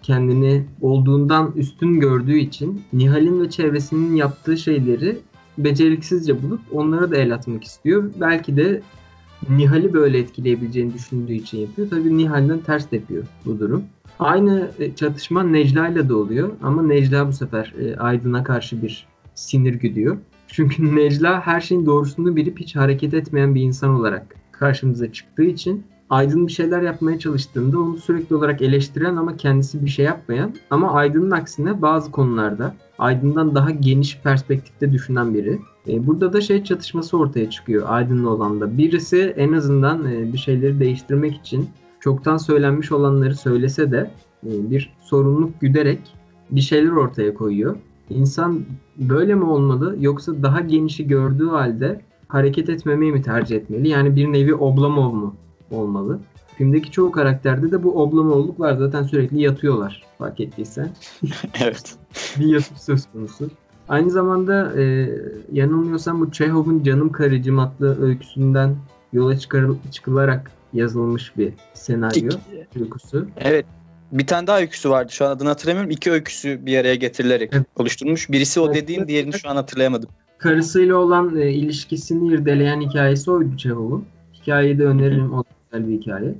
[0.03, 5.17] kendini olduğundan üstün gördüğü için Nihal'in ve çevresinin yaptığı şeyleri
[5.57, 8.11] beceriksizce bulup onlara da el atmak istiyor.
[8.21, 8.81] Belki de
[9.49, 11.89] Nihal'i böyle etkileyebileceğini düşündüğü için yapıyor.
[11.89, 13.83] Tabii Nihal'den ters tepiyor bu durum.
[14.19, 19.07] Aynı e, çatışma Necla ile de oluyor ama Necla bu sefer e, Aydın'a karşı bir
[19.35, 20.17] sinir güdüyor.
[20.47, 25.83] Çünkü Necla her şeyin doğrusunu bilip hiç hareket etmeyen bir insan olarak karşımıza çıktığı için
[26.09, 30.91] Aydın bir şeyler yapmaya çalıştığında onu sürekli olarak eleştiren ama kendisi bir şey yapmayan ama
[30.91, 35.59] Aydın'ın aksine bazı konularda Aydın'dan daha geniş perspektifte düşünen biri.
[35.87, 38.77] E, burada da şey çatışması ortaya çıkıyor Aydın'la olan da.
[38.77, 41.69] Birisi en azından e, bir şeyleri değiştirmek için
[41.99, 44.11] çoktan söylenmiş olanları söylese de
[44.43, 45.99] e, bir sorumluluk güderek
[46.51, 47.75] bir şeyler ortaya koyuyor.
[48.09, 48.61] İnsan
[48.97, 53.89] böyle mi olmalı yoksa daha genişi gördüğü halde hareket etmemeyi mi tercih etmeli?
[53.89, 55.35] Yani bir nevi Oblomov mu
[55.71, 56.19] olmalı?
[56.57, 58.77] Filmdeki çoğu karakterde de bu Oblomov'luk var.
[58.77, 60.89] Zaten sürekli yatıyorlar fark ettiysen.
[61.63, 61.95] evet.
[62.39, 63.49] bir yatıp söz konusu.
[63.89, 65.09] Aynı zamanda e,
[65.51, 68.75] yanılmıyorsam bu Çehov'un Canım Karıcım adlı öyküsünden
[69.13, 72.29] yola çıkarıl- çıkılarak yazılmış bir senaryo
[72.79, 73.27] öyküsü.
[73.37, 73.65] Evet.
[74.11, 75.11] Bir tane daha öyküsü vardı.
[75.11, 75.91] Şu an adını hatırlamıyorum.
[75.91, 77.65] İki öyküsü bir araya getirilerek Evet.
[77.75, 78.29] oluşturulmuş.
[78.31, 78.75] Birisi o Evet.
[78.75, 80.09] dediğim, diğerini şu an hatırlayamadım.
[80.37, 84.05] Karısıyla olan e, ilişkisini irdeleyen hikayesi oydu Çehov'un.
[84.33, 85.33] Hikayeyi de öneririm.
[85.33, 86.33] O da güzel bir hikaye.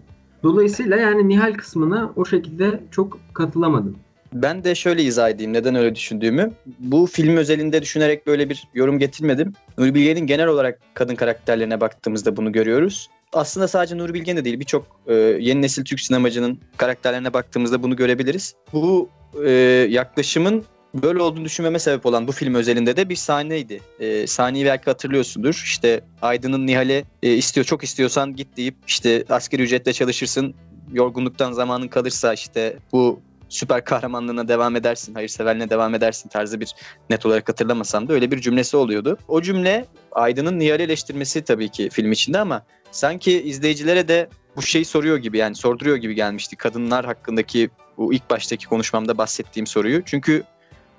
[0.43, 3.95] Dolayısıyla yani Nihal kısmına o şekilde çok katılamadım.
[4.33, 6.51] Ben de şöyle izah edeyim neden öyle düşündüğümü.
[6.79, 9.53] Bu film özelinde düşünerek böyle bir yorum getirmedim.
[9.77, 13.09] Nuri Bilge'nin genel olarak kadın karakterlerine baktığımızda bunu görüyoruz.
[13.33, 17.95] Aslında sadece Nuri Bilge de değil birçok e, yeni nesil Türk sinemacının karakterlerine baktığımızda bunu
[17.95, 18.55] görebiliriz.
[18.73, 19.09] Bu
[19.45, 19.51] e,
[19.89, 20.63] yaklaşımın
[20.93, 23.82] böyle olduğunu düşünmeme sebep olan bu film özelinde de bir sahneydi.
[23.99, 25.62] E, sahneyi belki hatırlıyorsundur.
[25.65, 30.56] İşte Aydın'ın Nihal'e e, istiyor çok istiyorsan git deyip işte asgari ücretle çalışırsın.
[30.93, 36.75] Yorgunluktan zamanın kalırsa işte bu süper kahramanlığına devam edersin, hayırseverliğine devam edersin tarzı bir
[37.10, 39.17] net olarak hatırlamasam da öyle bir cümlesi oluyordu.
[39.28, 44.86] O cümle Aydın'ın Nihal'i eleştirmesi tabii ki film içinde ama sanki izleyicilere de bu şeyi
[44.86, 46.56] soruyor gibi yani sorduruyor gibi gelmişti.
[46.56, 50.02] Kadınlar hakkındaki bu ilk baştaki konuşmamda bahsettiğim soruyu.
[50.06, 50.43] Çünkü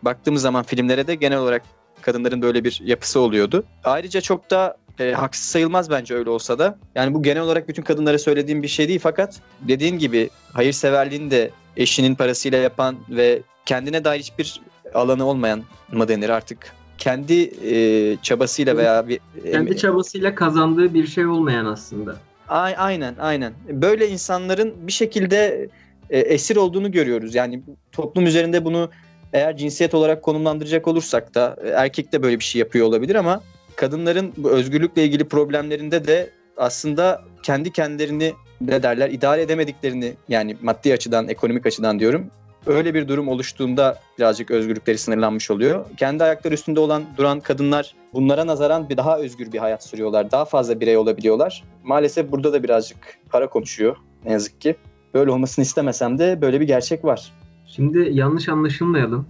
[0.03, 1.63] baktığımız zaman filmlere de genel olarak
[2.03, 3.65] kadınların böyle bir yapısı oluyordu.
[3.85, 6.79] Ayrıca çok da e, haksız sayılmaz bence öyle olsa da.
[6.95, 11.51] Yani bu genel olarak bütün kadınlara söylediğim bir şey değil fakat dediğin gibi hayırseverliğini de
[11.77, 14.61] eşinin parasıyla yapan ve kendine dair hiçbir
[14.95, 19.21] alanı olmayan mı denir artık kendi e, çabasıyla veya bir
[19.53, 22.17] Kendi çabasıyla kazandığı bir şey olmayan aslında.
[22.49, 23.53] A- aynen aynen.
[23.69, 25.69] Böyle insanların bir şekilde
[26.11, 27.35] e, esir olduğunu görüyoruz.
[27.35, 28.91] Yani toplum üzerinde bunu
[29.33, 33.43] eğer cinsiyet olarak konumlandıracak olursak da e, erkek de böyle bir şey yapıyor olabilir ama
[33.77, 40.93] kadınların bu özgürlükle ilgili problemlerinde de aslında kendi kendilerini ne derler idare edemediklerini yani maddi
[40.93, 42.31] açıdan ekonomik açıdan diyorum
[42.67, 45.87] öyle bir durum oluştuğunda birazcık özgürlükleri sınırlanmış oluyor.
[45.97, 50.31] Kendi ayakları üstünde olan duran kadınlar bunlara nazaran bir daha özgür bir hayat sürüyorlar.
[50.31, 51.65] Daha fazla birey olabiliyorlar.
[51.85, 54.77] Maalesef burada da birazcık para konuşuyor ne yazık ki.
[55.15, 57.33] Böyle olmasını istemesem de böyle bir gerçek var.
[57.71, 59.27] Şimdi yanlış anlaşılmayalım.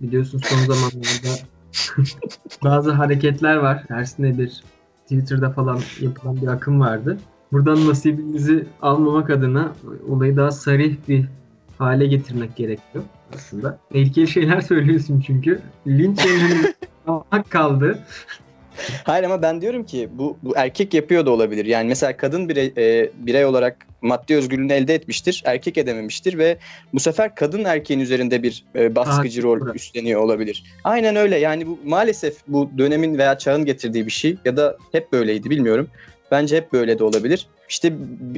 [0.00, 1.38] Biliyorsun son zamanlarda
[2.64, 3.84] bazı hareketler var.
[3.88, 4.62] Tersine bir
[5.02, 7.18] Twitter'da falan yapılan bir akım vardı.
[7.52, 9.72] Buradan nasibimizi almamak adına
[10.08, 11.24] olayı daha sarih bir
[11.78, 13.78] hale getirmek gerekiyor aslında.
[13.92, 15.60] Tehlikeli şeyler söylüyorsun çünkü.
[15.86, 16.20] Linç
[17.06, 17.98] almak kaldı.
[19.04, 21.64] Hayır ama ben diyorum ki bu, bu erkek yapıyor da olabilir.
[21.64, 25.42] Yani mesela kadın birey, e, birey olarak maddi özgürlüğünü elde etmiştir.
[25.46, 26.58] Erkek edememiştir ve
[26.94, 30.64] bu sefer kadın erkeğin üzerinde bir e, baskıcı rol üstleniyor olabilir.
[30.84, 31.38] Aynen öyle.
[31.38, 35.88] Yani bu maalesef bu dönemin veya çağın getirdiği bir şey ya da hep böyleydi bilmiyorum.
[36.30, 37.46] Bence hep böyle de olabilir.
[37.68, 37.92] İşte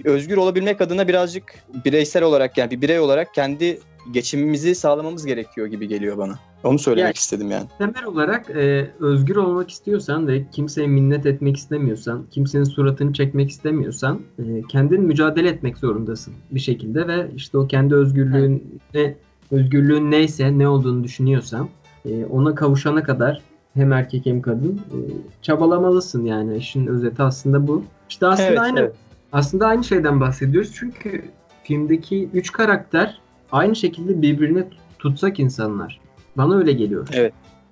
[0.05, 3.79] özgür olabilmek adına birazcık bireysel olarak yani bir birey olarak kendi
[4.11, 6.39] geçimimizi sağlamamız gerekiyor gibi geliyor bana.
[6.65, 7.67] Onu söylemek Yani- istedim yani.
[7.79, 14.21] Temel olarak e, özgür olmak istiyorsan ve kimseye minnet etmek istemiyorsan, kimsenin suratını çekmek istemiyorsan
[14.39, 19.15] e, kendin mücadele etmek zorundasın bir şekilde ve işte o kendi özgürlüğün ne
[19.51, 21.69] özgürlüğün neyse ne olduğunu düşünüyorsan
[22.05, 23.43] e, ona kavuşana kadar
[23.75, 24.99] hem erkek hem kadın e,
[25.43, 27.85] çabalamalısın yani işin özeti aslında bu.
[28.09, 28.95] İşte aslında Evet, aynı evet.
[29.33, 31.25] aslında aynı şeyden bahsediyoruz çünkü
[31.65, 33.19] filmdeki üç karakter
[33.53, 34.65] aynı şekilde birbirine
[34.99, 36.01] tutsak insanlar.
[36.37, 37.09] Bana öyle geliyor.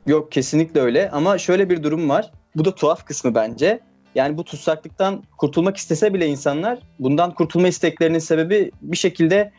[0.07, 2.33] Yok kesinlikle öyle ama şöyle bir durum var.
[2.57, 3.81] Bu da tuhaf kısmı bence.
[4.15, 9.53] Yani bu tutsaklıktan kurtulmak istese bile insanlar bundan kurtulma isteklerinin sebebi bir şekilde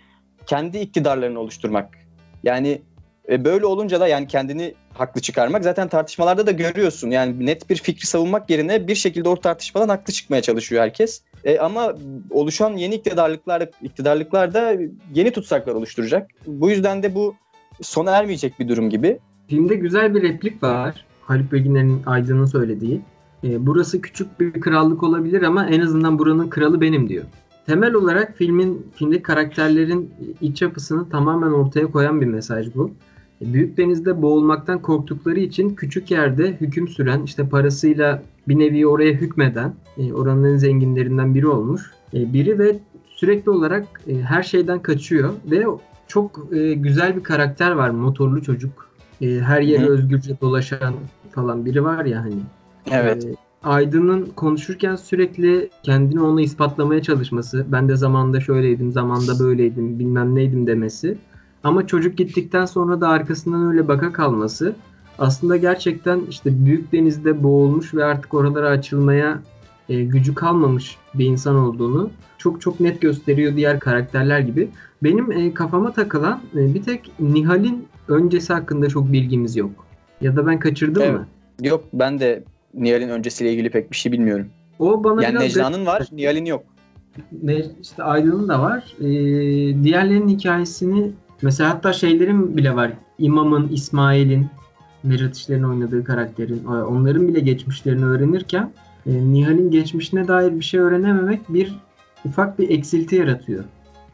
[0.45, 1.97] kendi iktidarlarını oluşturmak.
[2.43, 2.81] Yani
[3.29, 7.09] e, böyle olunca da yani kendini haklı çıkarmak zaten tartışmalarda da görüyorsun.
[7.09, 11.21] Yani net bir fikri savunmak yerine bir şekilde o tartışmadan haklı çıkmaya çalışıyor herkes.
[11.43, 11.93] E, ama
[12.29, 14.75] oluşan yeni iktidarlıklar iktidarlıklar da
[15.13, 16.31] yeni tutsaklar oluşturacak.
[16.47, 17.35] Bu yüzden de bu
[17.81, 19.19] sona ermeyecek bir durum gibi.
[19.47, 21.05] Filmde güzel bir replik var.
[21.21, 23.01] Haluk Bilginer'in Aydın'ın söylediği.
[23.43, 27.23] E, burası küçük bir krallık olabilir ama en azından buranın kralı benim diyor.
[27.65, 32.91] Temel olarak filmin filmdeki karakterlerin iç yapısını tamamen ortaya koyan bir mesaj bu.
[33.41, 39.13] E, Büyük denizde boğulmaktan korktukları için küçük yerde hüküm süren, işte parasıyla bir nevi oraya
[39.13, 41.91] hükmeden, e, oranın en zenginlerinden biri olmuş.
[42.13, 42.79] E, biri ve
[43.15, 45.65] sürekli olarak her şeyden kaçıyor ve
[46.11, 48.87] çok e, güzel bir karakter var, motorlu çocuk.
[49.21, 49.89] E, her yere Hı.
[49.89, 50.93] özgürce dolaşan
[51.31, 52.41] falan biri var ya hani.
[52.91, 53.25] Evet.
[53.25, 60.35] Ee, Aydın'ın konuşurken sürekli kendini ona ispatlamaya çalışması, ben de zamanda şöyleydim, zamanda böyleydim, bilmem
[60.35, 61.17] neydim demesi.
[61.63, 64.75] Ama çocuk gittikten sonra da arkasından öyle baka kalması
[65.19, 69.41] aslında gerçekten işte büyük denizde boğulmuş ve artık oralara açılmaya
[69.89, 72.09] e, gücü kalmamış bir insan olduğunu
[72.41, 74.69] çok çok net gösteriyor diğer karakterler gibi.
[75.03, 79.71] Benim e, kafama takılan e, bir tek Nihal'in öncesi hakkında çok bilgimiz yok.
[80.21, 81.13] Ya da ben kaçırdım Evet.
[81.13, 81.27] mı?
[81.61, 84.47] Yok ben de Nihal'in öncesiyle ilgili pek bir şey bilmiyorum.
[84.79, 86.63] O bana Yani Necla'nın var, Nihal'in yok.
[87.43, 88.83] Ne, işte Aydın'ın da var.
[88.99, 89.03] Ee,
[89.83, 92.91] diğerlerinin hikayesini mesela hatta şeylerin bile var.
[93.17, 94.47] İmam'ın, İsmail'in,
[95.03, 98.71] Necat İşler'in oynadığı karakterin onların bile geçmişlerini öğrenirken
[99.05, 101.75] e, Nihal'in geçmişine dair bir şey öğrenememek bir
[102.25, 103.63] ufak bir eksilti yaratıyor.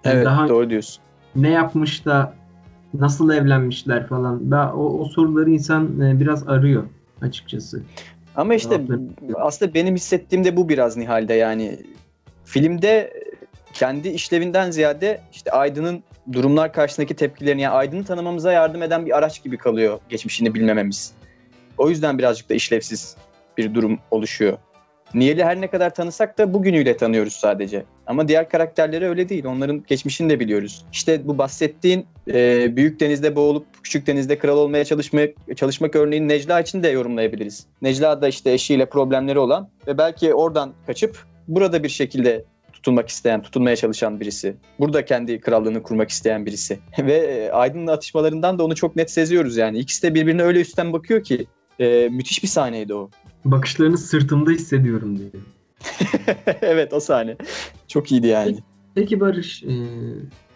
[0.04, 1.04] Yani Evet daha doğru diyorsun.
[1.36, 2.34] ne yapmış da
[2.93, 4.52] nasıl evlenmişler falan.
[4.52, 6.84] Ben, o, o soruları insan e, biraz arıyor
[7.22, 7.82] açıkçası.
[8.36, 8.82] Ama işte
[9.36, 11.80] aslında benim hissettiğim de bu biraz Nihal'de yani.
[12.46, 13.13] Filmde
[13.74, 19.43] kendi işlevinden ziyade işte Aydın'ın durumlar karşısındaki tepkilerini yani Aydın'ı tanımamıza yardım eden bir araç
[19.43, 21.13] gibi kalıyor geçmişini bilmememiz.
[21.78, 23.15] O yüzden birazcık da işlevsiz
[23.58, 24.58] bir durum oluşuyor.
[25.13, 27.84] Nihal'i her ne kadar tanısak da bugünüyle tanıyoruz sadece.
[28.08, 29.46] Ama diğer karakterleri öyle değil.
[29.46, 30.86] Onların geçmişini de biliyoruz.
[30.91, 36.62] İşte bu bahsettiğin e, büyük denizde boğulup küçük denizde kral olmaya çalışmak, çalışmak örneğini Necla
[36.62, 37.65] için de yorumlayabiliriz.
[37.82, 43.41] Necla da işte eşiyle problemleri olan ve belki oradan kaçıp burada bir şekilde tutunmak isteyen,
[43.41, 44.56] tutunmaya çalışan birisi.
[44.80, 46.80] Burada kendi krallığını kurmak isteyen birisi.
[47.00, 49.80] Ve e, Aydın'ın atışmalarından da onu çok net seziyoruz yani.
[49.80, 51.46] İkisi de birbirine öyle üstten bakıyor ki
[51.80, 53.10] e, müthiş bir sahneydi o.
[53.52, 55.32] Bakışlarını sırtımda hissediyorum diyor.
[56.62, 57.38] evet o sahne.
[57.88, 58.58] Çok iyiydi yani.
[58.96, 59.74] Peki Barış, e,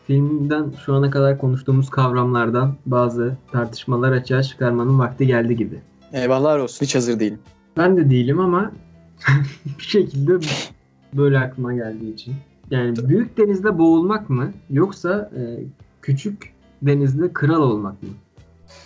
[0.08, 5.80] filmden şu ana kadar konuştuğumuz kavramlardan bazı tartışmalar açığa çıkarmanın vakti geldi gibi.
[6.14, 6.86] Eyvallah olsun.
[6.86, 7.40] Hiç hazır değilim.
[7.78, 8.72] Ben de değilim ama
[9.80, 10.34] bir şekilde
[11.14, 12.36] böyle aklıma geldiği için.
[12.72, 15.42] Yani büyük denizde boğulmak mı yoksa e,
[16.02, 18.10] küçük denizde kral olmak mı?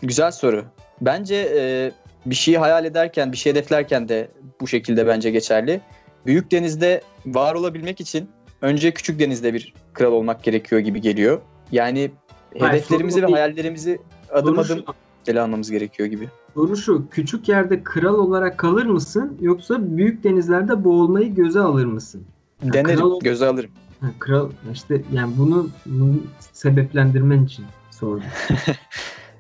[0.01, 0.63] Güzel soru.
[1.01, 1.91] Bence e,
[2.25, 5.81] bir şeyi hayal ederken, bir şey hedeflerken de bu şekilde bence geçerli.
[6.25, 8.29] Büyük denizde var olabilmek için
[8.61, 11.41] önce küçük denizde bir kral olmak gerekiyor gibi geliyor.
[11.71, 12.11] Yani
[12.59, 13.99] Hayır, hedeflerimizi ve hayallerimizi
[14.31, 14.83] adım adım
[15.27, 16.29] ele almamız gerekiyor gibi.
[16.53, 22.23] Soru şu, küçük yerde kral olarak kalır mısın yoksa büyük denizlerde boğulmayı göze alır mısın?
[22.63, 23.71] Ya Denerim, kral- göze alırım.
[24.01, 26.15] Ha, kral işte yani bunu, bunu
[26.53, 28.23] sebeplendirmen için sordum.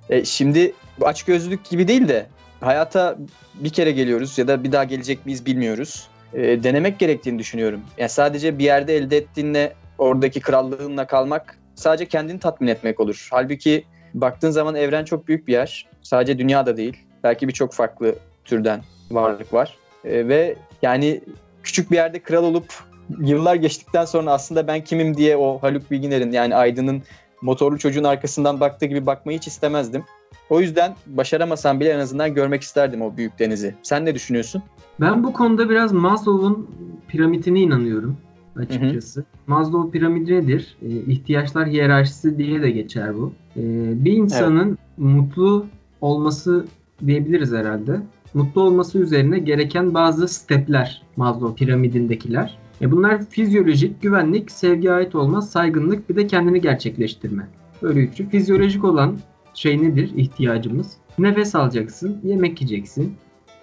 [0.09, 2.27] E, şimdi açgözlülük gibi değil de
[2.65, 3.17] hayata
[3.55, 6.07] bir kere geliyoruz ya da bir daha gelecek miyiz bilmiyoruz.
[6.33, 7.81] E, denemek gerektiğini düşünüyorum.
[7.97, 13.27] Yani sadece bir yerde elde ettiğinle oradaki krallığınla kalmak sadece kendini tatmin etmek olur.
[13.31, 15.85] Halbuki baktığın zaman evren çok büyük bir yer.
[16.01, 16.97] Sadece dünya da değil.
[17.23, 19.77] Belki birçok farklı türden varlık var.
[20.05, 21.21] E, ve yani
[21.63, 22.73] küçük bir yerde kral olup
[23.19, 27.03] yıllar geçtikten sonra aslında ben kimim diye o Haluk Bilginer'in yani Aydın'ın
[27.41, 30.03] motorlu çocuğun arkasından baktığı gibi bakmayı hiç istemezdim.
[30.49, 33.75] O yüzden başaramasam bile en azından görmek isterdim o büyük denizi.
[33.83, 34.63] Sen ne düşünüyorsun?
[35.01, 36.69] Ben bu konuda biraz Maslow'un
[37.07, 38.17] piramidine inanıyorum
[38.55, 39.23] açıkçası.
[39.47, 40.77] Maslow piramidi nedir?
[40.81, 43.33] E, ihtiyaçlar hiyerarşisi diye de geçer bu.
[43.55, 43.61] E,
[44.05, 45.65] bir insanın mutlu
[46.01, 46.65] olması
[47.05, 48.01] diyebiliriz herhalde.
[48.33, 52.57] Mutlu olması üzerine gereken bazı stepler Maslow piramidindekiler.
[52.81, 57.47] E bunlar fizyolojik, güvenlik, sevgi ait olma, saygınlık bir de kendini gerçekleştirme.
[57.81, 58.29] Böyle üçü.
[58.29, 59.17] Fizyolojik olan
[59.55, 60.93] şey nedir ihtiyacımız?
[61.19, 63.15] Nefes alacaksın, yemek yiyeceksin,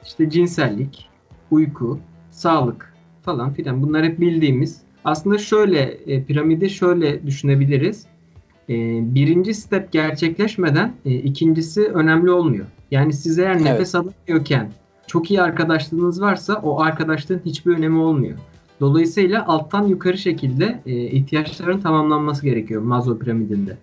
[0.05, 1.09] işte cinsellik,
[1.51, 1.99] uyku,
[2.31, 4.81] sağlık falan filan bunlar hep bildiğimiz.
[5.05, 8.07] Aslında şöyle e, piramidi şöyle düşünebiliriz.
[8.69, 8.75] E,
[9.15, 12.67] birinci step gerçekleşmeden e, ikincisi önemli olmuyor.
[12.91, 13.63] Yani siz eğer Evet.
[13.63, 14.73] nefes alamıyorken
[15.07, 18.39] çok iyi arkadaşlığınız varsa o arkadaşlığın hiçbir önemi olmuyor.
[18.81, 23.77] Dolayısıyla alttan yukarı şekilde e, ihtiyaçların tamamlanması gerekiyor Maslow piramidinde.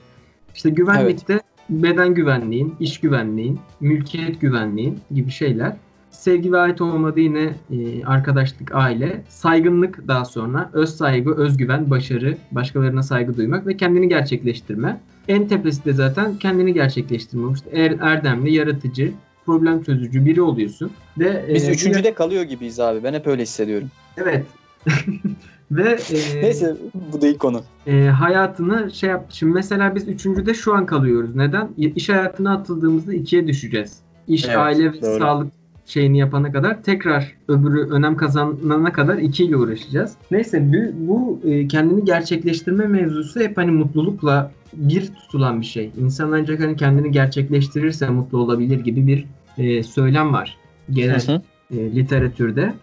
[0.56, 5.76] İşte güvenlikte beden güvenliğin, iş güvenliğin, mülkiyet güvenliğin gibi şeyler.
[6.12, 12.38] Sevgi ve ait olmadığı yine e, arkadaşlık, aile, saygınlık daha sonra, öz saygı, özgüven, başarı,
[12.52, 15.02] başkalarına saygı duymak ve kendini gerçekleştirme.
[15.28, 17.54] En tepesi de zaten kendini gerçekleştirme.
[17.54, 19.14] İşte er, erdemli, yaratıcı,
[19.46, 20.92] problem çözücü biri oluyorsun.
[21.18, 23.04] Ve Biz e, üçüncüde kalıyor gibiyiz abi.
[23.04, 23.88] Ben hep öyle hissediyorum.
[24.18, 24.46] Evet.
[25.72, 26.76] ve e, Neyse
[27.14, 27.62] bu değil konu.
[27.88, 29.26] e, hayatını şey yap.
[29.30, 31.36] Şimdi mesela biz üçüncüde şu an kalıyoruz.
[31.36, 31.70] Neden?
[31.78, 33.98] İş hayatına atıldığımızda ikiye düşeceğiz.
[34.28, 35.20] İş, Evet, aile ve doğru.
[35.20, 35.48] sağlık
[35.86, 40.14] şeyini yapana kadar tekrar öbürü önem kazanana kadar ikiyle uğraşacağız.
[40.32, 45.92] Neyse bu, bu e, kendini gerçekleştirme mevzusu hep hani mutlulukla bir tutulan bir şey.
[46.02, 49.26] İnsan ancak hani kendini gerçekleştirirse mutlu olabilir gibi bir
[49.58, 50.58] e, söylem var
[50.92, 51.42] genel Hı hı.
[51.80, 52.74] e, literatürde.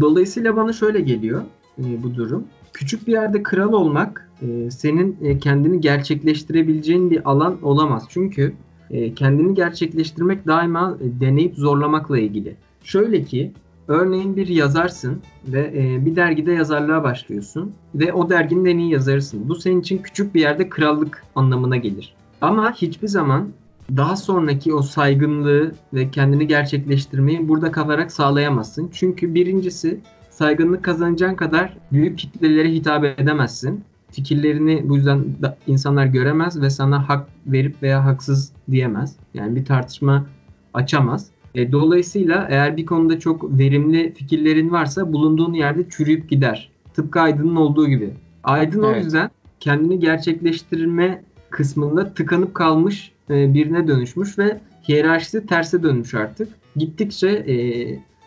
[0.00, 1.42] Dolayısıyla bana şöyle geliyor
[1.78, 2.44] e, bu durum.
[2.72, 8.04] Küçük bir yerde kral olmak e, senin e, kendini gerçekleştirebileceğin bir alan olamaz.
[8.08, 8.54] Çünkü
[8.90, 12.56] e, kendini gerçekleştirmek daima e, deneyip zorlamakla ilgili.
[12.84, 13.52] Şöyle ki
[13.88, 19.48] örneğin bir yazarsın ve e, bir dergide yazarlığa başlıyorsun ve o derginin en iyi yazarısın.
[19.48, 22.14] Bu senin için küçük bir yerde krallık anlamına gelir.
[22.40, 23.48] Ama hiçbir zaman
[23.96, 28.90] daha sonraki o saygınlığı ve kendini gerçekleştirmeyi burada kalarak sağlayamazsın.
[28.92, 30.00] Çünkü birincisi
[30.42, 33.84] saygınlık kazanacağın kadar büyük kitlelere hitap edemezsin.
[34.10, 35.24] Fikirlerini bu yüzden
[35.66, 39.16] insanlar göremez ve sana hak verip veya haksız diyemez.
[39.34, 40.26] Yani bir tartışma
[40.74, 41.26] açamaz.
[41.54, 46.70] E, dolayısıyla eğer bir konuda çok verimli fikirlerin varsa bulunduğun yerde çürüyüp gider.
[46.94, 48.10] Tıpkı Aydın'ın olduğu gibi.
[48.44, 49.04] Aydın o Evet.
[49.04, 56.48] yüzden kendini gerçekleştirme kısmında tıkanıp kalmış e, birine dönüşmüş ve hiyerarşisi terse dönmüş artık.
[56.76, 57.54] Gittikçe e,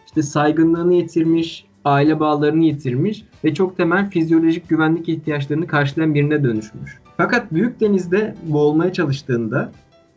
[0.05, 6.99] işte saygınlığını yitirmiş, aile bağlarını yitirmiş ve çok temel fizyolojik güvenlik ihtiyaçlarını karşılayan birine dönüşmüş.
[7.17, 9.71] Fakat büyük denizde boğulmaya çalıştığında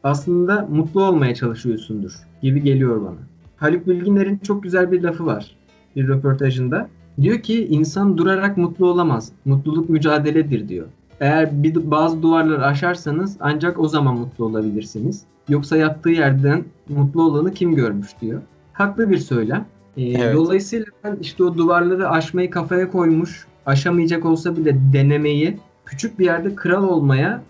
[0.04, 3.18] aslında mutlu olmaya çalışıyorsundur gibi geliyor bana.
[3.56, 5.56] Haluk Bilginer'in çok güzel bir lafı var
[5.96, 6.88] bir röportajında.
[7.20, 9.32] Diyor ki insan durarak mutlu olamaz.
[9.44, 10.86] Mutluluk mücadeledir diyor.
[11.20, 15.22] Eğer bir, bazı duvarları aşarsanız ancak o zaman mutlu olabilirsiniz.
[15.48, 18.42] Yoksa yattığı yerden mutlu olanı kim görmüş diyor.
[18.72, 19.66] Haklı bir söylem.
[19.98, 20.34] Ee, Evet.
[20.34, 26.54] Dolayısıyla ben işte o duvarları aşmayı kafaya koymuş, aşamayacak olsa bile denemeyi, küçük bir yerde
[26.54, 27.42] kral olmaya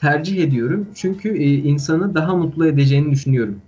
[0.00, 0.86] tercih ediyorum.
[0.94, 3.60] Çünkü e, insanı daha mutlu edeceğini düşünüyorum.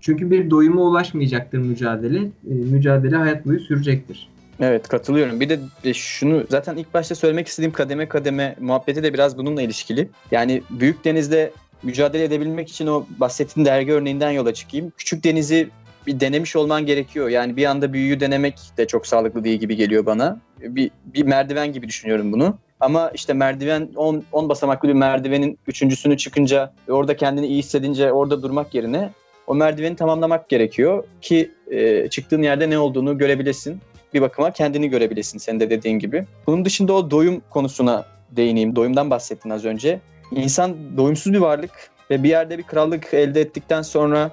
[0.00, 2.18] Çünkü bir doyuma ulaşmayacaktır mücadele.
[2.20, 4.28] E, mücadele hayat boyu sürecektir.
[4.60, 5.40] Evet katılıyorum.
[5.40, 9.62] Bir de e, şunu zaten ilk başta söylemek istediğim kademe kademe muhabbeti de biraz bununla
[9.62, 10.08] ilişkili.
[10.30, 14.92] Yani büyük denizde mücadele edebilmek için o bahsettiğin dergi örneğinden yola çıkayım.
[14.96, 15.68] Küçük denizi
[16.06, 17.28] bir denemiş olman gerekiyor.
[17.28, 20.40] Yani bir anda büyüyü denemek de çok sağlıklı değil gibi geliyor bana.
[20.60, 22.58] Bir, bir merdiven gibi düşünüyorum bunu.
[22.80, 28.42] Ama işte merdiven 10 10 basamaklı bir merdivenin üçüncüsünü çıkınca orada kendini iyi hissedince orada
[28.42, 29.10] durmak yerine
[29.46, 33.80] o merdiveni tamamlamak gerekiyor ki e, çıktığın yerde ne olduğunu görebilesin
[34.14, 36.26] bir bakıma kendini görebilirsin senin de dediğin gibi.
[36.46, 38.76] Bunun dışında o doyum konusuna değineyim.
[38.76, 40.00] Doyumdan bahsettin az önce.
[40.30, 44.30] İnsan doyumsuz bir varlık ve bir yerde bir krallık elde ettikten sonra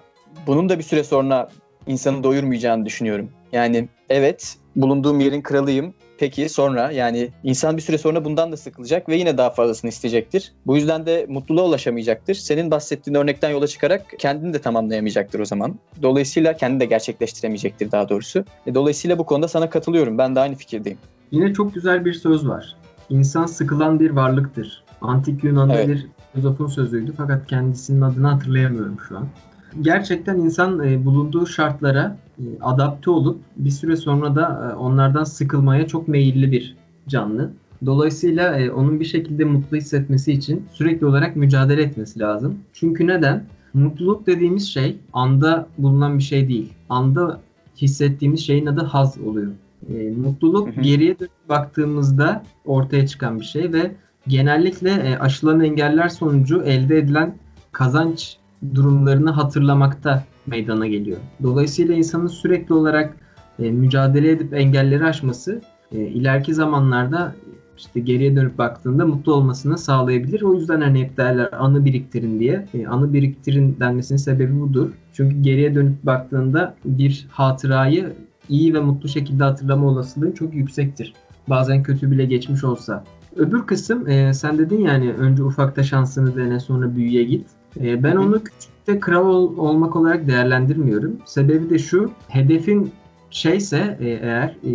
[0.47, 1.49] bunun da bir süre sonra
[1.87, 3.29] insanı doyurmayacağını düşünüyorum.
[3.51, 5.93] Yani evet bulunduğum yerin kralıyım.
[6.17, 10.51] Peki sonra yani insan bir süre sonra bundan da sıkılacak ve yine daha fazlasını isteyecektir.
[10.67, 12.33] Bu yüzden de mutluluğa ulaşamayacaktır.
[12.35, 15.79] Senin bahsettiğin örnekten yola çıkarak kendini de tamamlayamayacaktır o zaman.
[16.01, 18.45] Dolayısıyla kendini de gerçekleştiremeyecektir daha doğrusu.
[18.67, 20.17] E, Dolayısıyla bu konuda sana katılıyorum.
[20.17, 20.97] Ben de aynı fikirdeyim.
[21.31, 22.75] Yine çok güzel bir söz var.
[23.09, 24.83] İnsan sıkılan bir varlıktır.
[25.01, 25.87] Antik Yunan'da Evet.
[25.87, 29.27] bir filozofun sözüydü fakat kendisinin adını hatırlayamıyorum şu an.
[29.81, 35.87] Gerçekten insan e, bulunduğu şartlara e, adapte olup bir süre sonra da e, onlardan sıkılmaya
[35.87, 36.75] çok meyilli bir
[37.07, 37.51] canlı.
[37.85, 42.59] Dolayısıyla e, onun bir şekilde mutlu hissetmesi için sürekli olarak mücadele etmesi lazım.
[42.73, 43.45] Çünkü neden?
[43.73, 46.73] Mutluluk dediğimiz şey anda bulunan bir şey değil.
[46.89, 47.41] Anda
[47.77, 49.51] hissettiğimiz şeyin adı haz oluyor.
[49.93, 50.81] E, mutluluk Hı hı.
[50.81, 53.91] geriye dönüp baktığımızda ortaya çıkan bir şey ve
[54.27, 57.35] genellikle e, aşılan engeller sonucu elde edilen
[57.71, 58.37] kazanç
[58.75, 61.17] durumlarını hatırlamakta meydana geliyor.
[61.43, 63.17] Dolayısıyla insanın sürekli olarak
[63.59, 67.35] e, mücadele edip engelleri aşması e, ileriki zamanlarda
[67.77, 70.41] işte geriye dönüp baktığında mutlu olmasını sağlayabilir.
[70.41, 72.67] O yüzden hani hep derler anı biriktirin diye.
[72.73, 74.89] E, anı biriktirin denmesinin sebebi budur.
[75.13, 78.13] Çünkü geriye dönüp baktığında bir hatırayı
[78.49, 81.13] iyi ve mutlu şekilde hatırlama olasılığı çok yüksektir.
[81.47, 83.03] Bazen kötü bile geçmiş olsa.
[83.35, 87.47] Öbür kısım e, sen dedin yani önce ufakta şansını dene sonra büyüye git.
[87.79, 91.17] E, ben onu küçükte kral ol, olmak olarak değerlendirmiyorum.
[91.25, 92.91] Sebebi de şu hedefin
[93.31, 94.71] şeyse e, eğer e,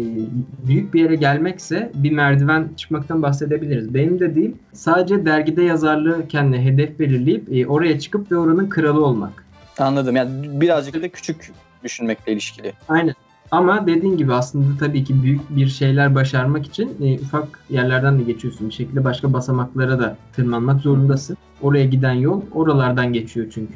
[0.66, 3.94] büyük bir yere gelmekse bir merdiven çıkmaktan bahsedebiliriz.
[3.94, 9.46] Benim dediğim sadece dergide yazarlığı kendine hedef belirleyip e, oraya çıkıp ve oranın kralı olmak.
[9.78, 10.16] Anladım.
[10.16, 11.52] Yani birazcık da küçük
[11.84, 12.72] düşünmekle ilişkili.
[12.88, 13.14] Aynen.
[13.50, 18.22] Ama dediğin gibi aslında tabii ki büyük bir şeyler başarmak için e, ufak yerlerden de
[18.22, 18.68] geçiyorsun.
[18.68, 21.36] Bir şekilde başka basamaklara da tırmanmak zorundasın.
[21.62, 23.74] Oraya giden yol oralardan geçiyor çünkü.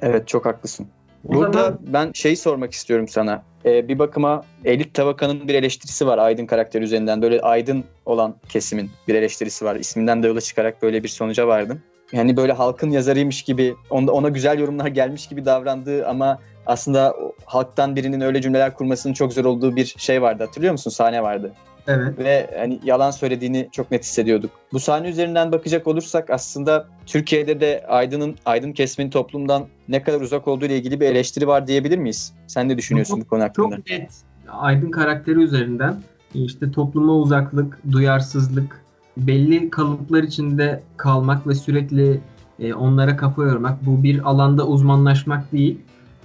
[0.00, 0.86] Evet çok haklısın.
[1.28, 1.78] O Burada zaman...
[1.86, 3.42] ben şeyi sormak istiyorum sana.
[3.64, 7.22] Ee, bir bakıma Elit Tavaka'nın bir eleştirisi var Aydın karakteri üzerinden.
[7.22, 9.76] Böyle aydın olan kesimin bir eleştirisi var.
[9.76, 11.80] İsminden de yola çıkarak böyle bir sonuca vardım.
[12.12, 16.38] Yani böyle halkın yazarıymış gibi, ona, ona güzel yorumlar gelmiş gibi davrandığı ama
[16.70, 20.44] aslında halktan birinin öyle cümleler kurmasının çok zor olduğu bir şey vardı.
[20.44, 20.90] Hatırlıyor musun?
[20.90, 21.52] Sahne vardı.
[21.86, 22.18] Evet.
[22.18, 24.50] Ve hani yalan söylediğini çok net hissediyorduk.
[24.72, 30.48] Bu sahne üzerinden bakacak olursak aslında Türkiye'de de Aydın'ın Aydın kesimin toplumdan ne kadar uzak
[30.48, 32.34] olduğu ile ilgili bir eleştiri var diyebilir miyiz?
[32.46, 33.76] Sen ne düşünüyorsun çok, bu konu hakkında?
[33.76, 34.10] Çok net.
[34.48, 35.96] Aydın karakteri üzerinden
[36.34, 38.84] işte topluma uzaklık, duyarsızlık,
[39.16, 42.20] belli kalıplar içinde kalmak ve sürekli
[42.58, 43.86] e, onlara kafa yormak.
[43.86, 45.80] Bu bir alanda uzmanlaşmak değil.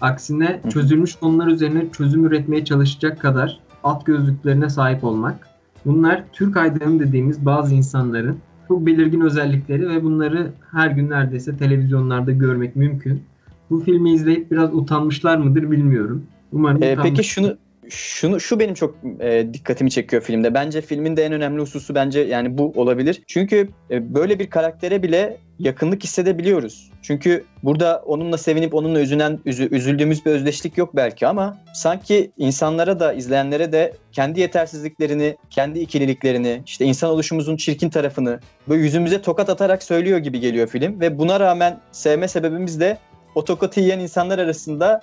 [0.05, 5.49] Aksine çözülmüş konular üzerine çözüm üretmeye çalışacak kadar alt gözlüklerine sahip olmak.
[5.85, 8.37] Bunlar Türk aydını dediğimiz bazı insanların
[8.67, 13.23] çok belirgin özellikleri ve bunları her gün neredeyse televizyonlarda görmek mümkün.
[13.69, 16.23] Bu filmi izleyip biraz utanmışlar mıdır bilmiyorum.
[16.51, 17.57] Umarım ee, peki şunu
[17.89, 20.53] şunu şu benim çok e, dikkatimi çekiyor filmde.
[20.53, 23.23] Bence filmin de en önemli hususu bence yani bu olabilir.
[23.27, 26.91] Çünkü e, böyle bir karaktere bile yakınlık hissedebiliyoruz.
[27.01, 32.99] Çünkü burada onunla sevinip onunla üzülen üzü, üzüldüğümüz bir özdeşlik yok belki ama sanki insanlara
[32.99, 38.39] da izleyenlere de kendi yetersizliklerini, kendi ikililiklerini, işte insan oluşumuzun çirkin tarafını
[38.69, 42.97] böyle yüzümüze tokat atarak söylüyor gibi geliyor film ve buna rağmen sevme sebebimiz de
[43.35, 45.01] o tokatı yiyen insanlar arasında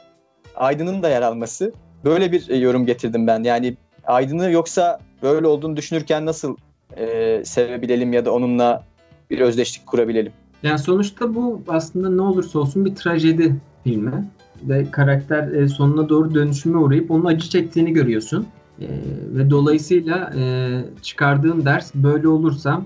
[0.56, 1.72] Aydın'ın da yer alması.
[2.04, 3.42] Böyle bir e, yorum getirdim ben.
[3.42, 6.56] Yani Aydın'ı yoksa böyle olduğunu düşünürken nasıl
[6.96, 8.84] e, sevebilelim ya da onunla
[9.30, 10.32] bir özdeşlik kurabilelim?
[10.62, 14.30] Yani sonuçta bu aslında ne olursa olsun bir trajedi filmi
[14.62, 18.46] ve karakter e, sonuna doğru dönüşüme uğrayıp onun acı çektiğini görüyorsun.
[18.80, 18.88] E,
[19.34, 22.84] ve dolayısıyla e, çıkardığın ders böyle olursam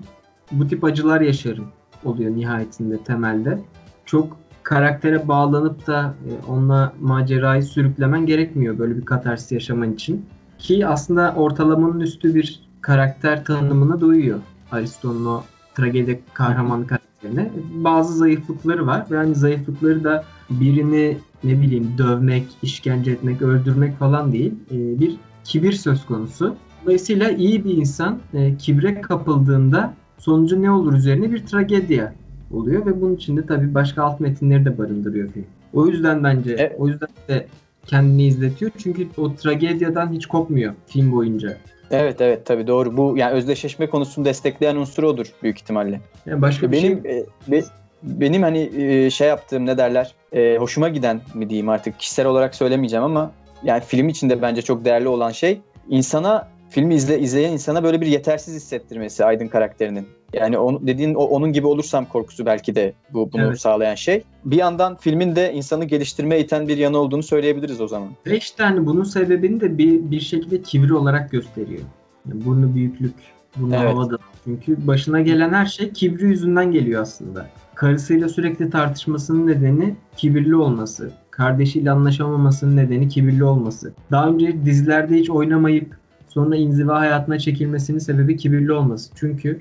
[0.52, 1.66] bu tip acılar yaşarım
[2.04, 3.60] oluyor nihayetinde temelde.
[4.04, 10.26] Çok karaktere bağlanıp da e, onunla macerayı sürüklemen gerekmiyor böyle bir katarsis yaşaman için.
[10.58, 14.38] Ki aslında ortalamanın üstü bir karakter tanımına doyuyor.
[14.72, 15.42] Aristo'nun o
[15.74, 16.92] tragedi kahramanlık
[17.22, 17.50] karakterine.
[17.84, 24.32] Bazı zayıflıkları var ve hani zayıflıkları da birini ne bileyim dövmek, işkence etmek, öldürmek falan
[24.32, 24.54] değil.
[24.70, 26.56] E, bir kibir söz konusu.
[26.84, 32.14] Dolayısıyla iyi bir insan e, kibre kapıldığında sonucu ne olur üzerine bir tragedya
[32.50, 35.44] oluyor ve bunun içinde tabii başka alt metinleri de barındırıyor film.
[35.72, 36.76] O yüzden bence evet.
[36.78, 37.46] o yüzden de
[37.86, 38.70] kendini izletiyor.
[38.78, 41.56] Çünkü o tragedyadan hiç kopmuyor film boyunca.
[41.91, 42.97] Evet evet tabii doğru.
[42.97, 46.01] Bu yani özdeşleşme konusunu destekleyen unsur odur büyük ihtimalle.
[46.26, 47.18] Yani başka benim şey...
[47.18, 47.62] e, be,
[48.03, 50.14] benim hani e, şey yaptığım ne derler?
[50.32, 53.32] E, hoşuma giden mi diyeyim artık kişisel olarak söylemeyeceğim ama
[53.62, 58.07] yani film içinde bence çok değerli olan şey insana filmi izle, izleyen insana böyle bir
[58.07, 60.09] yetersiz hissettirmesi Aydın karakterinin.
[60.32, 63.60] Yani on, dediğin o, onun gibi olursam korkusu belki de bu bunu evet.
[63.60, 64.22] sağlayan şey.
[64.44, 68.08] Bir yandan filmin de insanı geliştirmeye iten bir yanı olduğunu söyleyebiliriz o zaman.
[68.26, 71.82] İşte hani bunun sebebini de bir, bir şekilde kibir olarak gösteriyor.
[72.28, 73.14] Yani burnu büyüklük,
[73.56, 73.94] burnu evet.
[73.94, 74.18] havada.
[74.44, 77.46] Çünkü başına gelen her şey kibri yüzünden geliyor aslında.
[77.74, 81.10] Karısıyla sürekli tartışmasının nedeni kibirli olması.
[81.30, 83.92] Kardeşiyle anlaşamamasının nedeni kibirli olması.
[84.10, 85.96] Daha önce dizilerde hiç oynamayıp
[86.28, 89.10] sonra inziva hayatına çekilmesinin sebebi kibirli olması.
[89.14, 89.60] Çünkü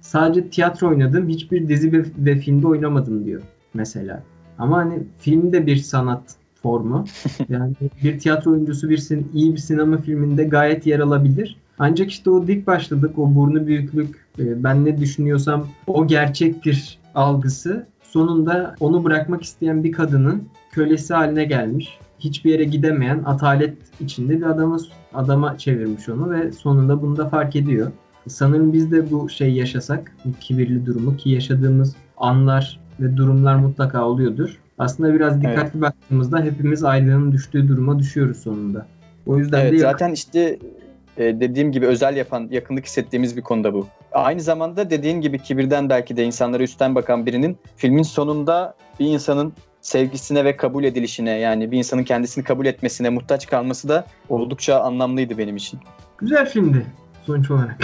[0.00, 3.42] sadece tiyatro oynadım, hiçbir dizi ve, ve filmde oynamadım diyor
[3.74, 4.22] mesela.
[4.58, 7.04] Ama hani film de bir sanat formu.
[7.48, 11.56] Yani bir tiyatro oyuncusu bir sin iyi bir sinema filminde gayet yer alabilir.
[11.78, 17.86] Ancak işte o dik başladık, o burnu büyüklük, e, ben ne düşünüyorsam o gerçektir algısı
[18.02, 20.42] sonunda onu bırakmak isteyen bir kadının
[20.72, 21.98] kölesi haline gelmiş.
[22.18, 24.78] Hiçbir yere gidemeyen atalet içinde bir adama
[25.14, 27.92] adama çevirmiş onu ve sonunda bunu da fark ediyor.
[28.28, 34.04] Sanırım biz de bu şey yaşasak, bu kibirli durumu ki yaşadığımız anlar ve durumlar mutlaka
[34.04, 34.58] oluyordur.
[34.78, 38.86] Aslında biraz dikkatli baktığımızda hepimiz Aydın'ın düştüğü duruma düşüyoruz sonunda.
[39.26, 40.58] O yüzden Evet de zaten işte
[41.16, 43.86] e, dediğim gibi özel yapan, yakınlık hissettiğimiz bir konuda bu.
[44.12, 49.52] Aynı zamanda dediğin gibi kibirden belki de insanlara üstten bakan birinin filmin sonunda bir insanın
[49.80, 55.38] sevgisine ve kabul edilişine yani bir insanın kendisini kabul etmesine muhtaç kalması da oldukça anlamlıydı
[55.38, 55.80] benim için.
[56.18, 56.86] güzel filmdi
[57.30, 57.76] sonuç olarak.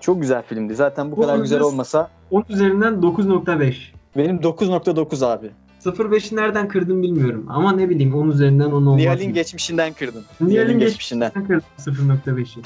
[0.00, 0.74] Çok güzel filmdi.
[0.74, 3.74] Zaten bu kadar güzel olmasa 10 üzerinden 9.5.
[4.16, 5.50] benim 9.9 abi.
[5.84, 8.96] 0.5'i nereden kırdım bilmiyorum ama ne bileyim 10 üzerinden 10 olmaz.
[8.96, 10.24] Nihal'in geçmişinden kırdın.
[10.40, 11.62] Nihal'in geçmişinden geçmişinden.
[11.86, 12.62] kırdım 0.5'i.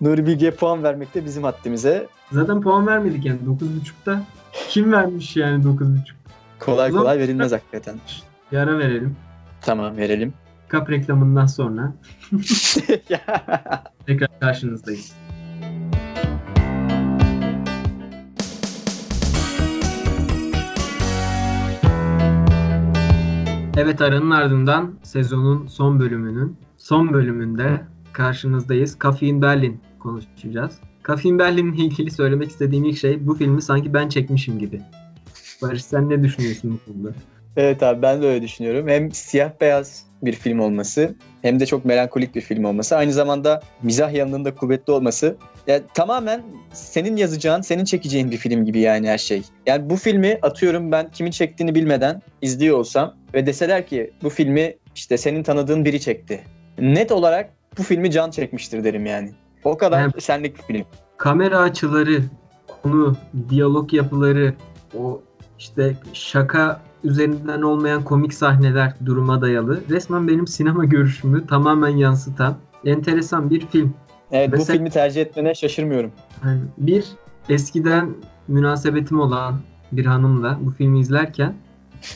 [0.00, 2.06] Nuri Bilge'ye puan vermek de bizim haddimize.
[2.32, 4.22] Zaten puan vermedik yani 9.5'ta.
[4.68, 5.98] Kim vermiş yani 9.5?
[6.60, 7.96] Kolay kolay verilmez hakikaten.
[8.52, 9.16] Bir ara verelim.
[9.60, 10.32] Tamam verelim.
[10.68, 11.92] Kap reklamından sonra
[14.08, 15.12] tekrar karşınızdayız.
[23.76, 27.80] Evet aranın ardından sezonun son bölümünün son bölümünde
[28.12, 28.98] karşınızdayız.
[28.98, 30.78] Kafein Berlin konuşacağız.
[31.02, 34.80] Kafein Berlin'le ilgili söylemek istediğim ilk şey bu filmi sanki ben çekmişim gibi.
[35.62, 37.14] Barış sen ne düşünüyorsun bu konuda?
[37.56, 38.88] Evet abi ben de öyle düşünüyorum.
[38.88, 42.96] Hem siyah beyaz bir film olması hem de çok melankolik bir film olması.
[42.96, 45.36] Aynı zamanda mizah yanının da kuvvetli olması.
[45.66, 46.42] Ya, tamamen
[46.72, 49.42] senin yazacağın, senin çekeceğin bir film gibi yani her şey.
[49.66, 54.76] Yani bu filmi atıyorum ben kimin çektiğini bilmeden izliyor olsam ve deseler ki bu filmi
[54.94, 56.40] işte senin tanıdığın biri çekti.
[56.78, 59.30] Net olarak bu filmi can çekmiştir derim yani.
[59.64, 60.22] O kadar Evet.
[60.22, 60.86] senlik bir film.
[61.16, 62.22] kamera açıları,
[62.82, 63.16] konu,
[63.48, 64.54] diyalog yapıları,
[64.98, 65.22] o
[65.58, 69.80] işte şaka üzerinden olmayan komik sahneler duruma dayalı.
[69.90, 73.94] Resmen benim sinema görüşümü tamamen yansıtan enteresan bir film.
[74.30, 76.10] Evet bu Mesela- filmi tercih etmene şaşırmıyorum.
[76.44, 77.04] Yani bir
[77.48, 78.14] eskiden
[78.48, 79.54] münasebetim olan
[79.92, 81.54] bir hanımla bu filmi izlerken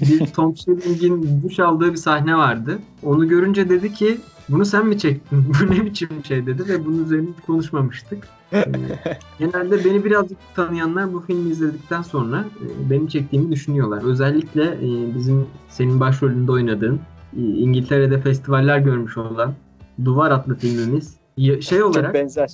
[0.01, 2.79] bir Tom Schilling'in duş aldığı bir sahne vardı.
[3.03, 4.19] Onu görünce dedi ki
[4.53, 5.45] bunu sen mi çektin?
[5.61, 8.29] Bu ne biçim şey dedi ve bunun üzerine hiç konuşmamıştık.
[8.55, 8.65] Ee,
[9.39, 14.03] Genelde beni birazcık tanıyanlar bu filmi izledikten sonra e, benim çektiğimi düşünüyorlar.
[14.05, 17.01] Özellikle e, bizim senin başrolünde oynadığın
[17.37, 19.55] e, İngiltere'de festivaller görmüş olan
[20.05, 22.51] Duvar adlı filmimiz şey Çok olarak benzer.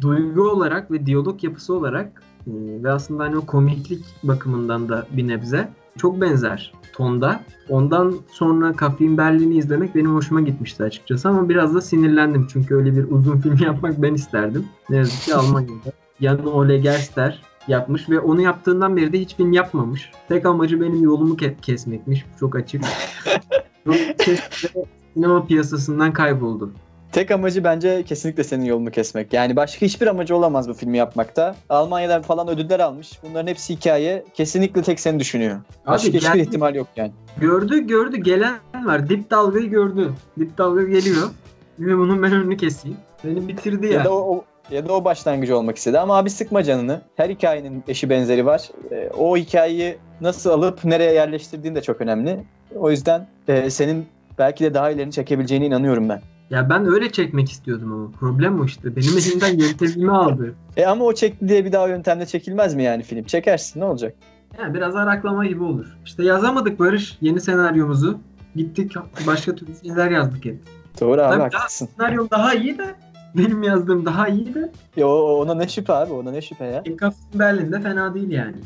[0.00, 5.68] duygu olarak ve diyalog yapısı olarak ve aslında hani o komiklik bakımından da bir nebze
[5.96, 7.40] çok benzer tonda.
[7.68, 12.96] Ondan sonra Kafein Berlin'i izlemek benim hoşuma gitmişti açıkçası ama biraz da sinirlendim çünkü öyle
[12.96, 14.66] bir uzun film yapmak ben isterdim.
[14.90, 15.92] Ne yazık ki Almanya'da.
[16.20, 20.10] Jan Ole Gerster yapmış ve onu yaptığından beri de hiç film yapmamış.
[20.28, 22.24] Tek amacı benim yolumu ke- kesmekmiş.
[22.40, 22.82] Çok açık.
[23.86, 24.38] Ve
[25.14, 26.72] sinema piyasasından kayboldu.
[27.16, 29.32] Tek amacı bence kesinlikle senin yolunu kesmek.
[29.32, 31.56] Yani başka hiçbir amacı olamaz bu filmi yapmakta.
[31.68, 33.18] Almanya'dan falan ödüller almış.
[33.22, 34.24] Bunların hepsi hikaye.
[34.34, 35.60] Kesinlikle tek seni düşünüyor.
[35.86, 37.12] Başka hiçbir geldi- ihtimal yok yani.
[37.40, 38.54] Gördü gördü gelen
[38.84, 39.08] var.
[39.08, 40.12] Dip dalgayı gördü.
[40.38, 41.28] Dip dalga geliyor.
[41.78, 42.96] Ve bunun ben önünü keseyim.
[43.24, 44.04] Beni bitirdi Ya ya.
[44.04, 45.98] da o, o- ya da o başlangıcı olmak istedi.
[45.98, 47.00] Ama abi sıkma canını.
[47.16, 48.70] Her hikayenin eşi benzeri var.
[48.92, 52.38] Ee, o hikayeyi nasıl alıp nereye yerleştirdiğin de çok önemli.
[52.78, 54.06] O yüzden e, senin
[54.38, 56.20] belki de daha ilerini çekebileceğine inanıyorum ben.
[56.50, 58.10] Ya ben öyle çekmek istiyordum ama.
[58.10, 58.96] Problem o işte.
[58.96, 60.54] Benim elimden yöntemimi aldı.
[60.76, 63.24] E ama o çekti diye bir daha yöntemde çekilmez mi yani film?
[63.24, 64.14] Çekersin ne olacak?
[64.58, 65.96] Ya biraz araklama gibi olur.
[66.04, 68.18] İşte yazamadık Barış yeni senaryomuzu.
[68.56, 68.94] Gittik
[69.26, 70.58] başka türlü şeyler yazdık hep.
[71.00, 71.88] Doğru abi Tabii, haklısın.
[71.98, 72.94] Senaryom daha iyi de
[73.34, 76.82] benim yazdığım daha iyi de Ya, o- ona ne şüphe abi ona ne şüphe ya.
[76.96, 78.56] Kafin Berlin'de fena değil yani.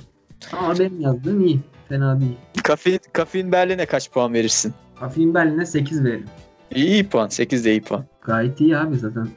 [0.59, 1.61] Ama benim yazdığım iyi.
[1.89, 2.37] Fena değil.
[2.65, 4.75] Kafein, Kafein Berlin'e kaç puan verirsin?
[5.01, 6.27] Kafin Berlin'e 8 veririm.
[6.75, 7.29] İyi, iyi puan.
[7.29, 8.05] 8 de iyi puan.
[8.23, 9.29] Gayet iyi abi zaten.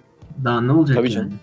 [0.44, 1.16] Daha ne olacak Tabii yani?
[1.16, 1.34] canım.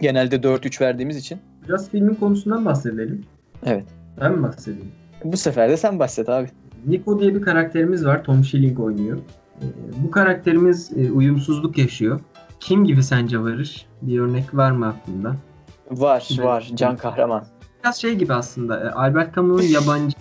[0.00, 1.38] Genelde 4-3 verdiğimiz için.
[1.68, 3.24] Biraz filmin konusundan bahsedelim.
[3.66, 3.84] Evet.
[4.20, 4.88] Ben mi bahsedeyim?
[5.24, 6.48] Bu sefer de sen bahset abi.
[6.86, 8.24] Nico diye bir karakterimiz var.
[8.24, 9.18] Tom Schilling oynuyor.
[9.62, 9.64] Ee,
[10.04, 12.20] bu karakterimiz e, uyumsuzluk yaşıyor.
[12.60, 13.86] Kim gibi sence Barış?
[14.02, 15.36] Bir örnek var mı aklında?
[15.90, 16.44] Var Evet.
[16.44, 16.70] var.
[16.74, 17.44] Can kahraman.
[17.84, 18.80] Biraz şey gibi aslında.
[18.80, 20.16] e, Albert Camus'un yabancı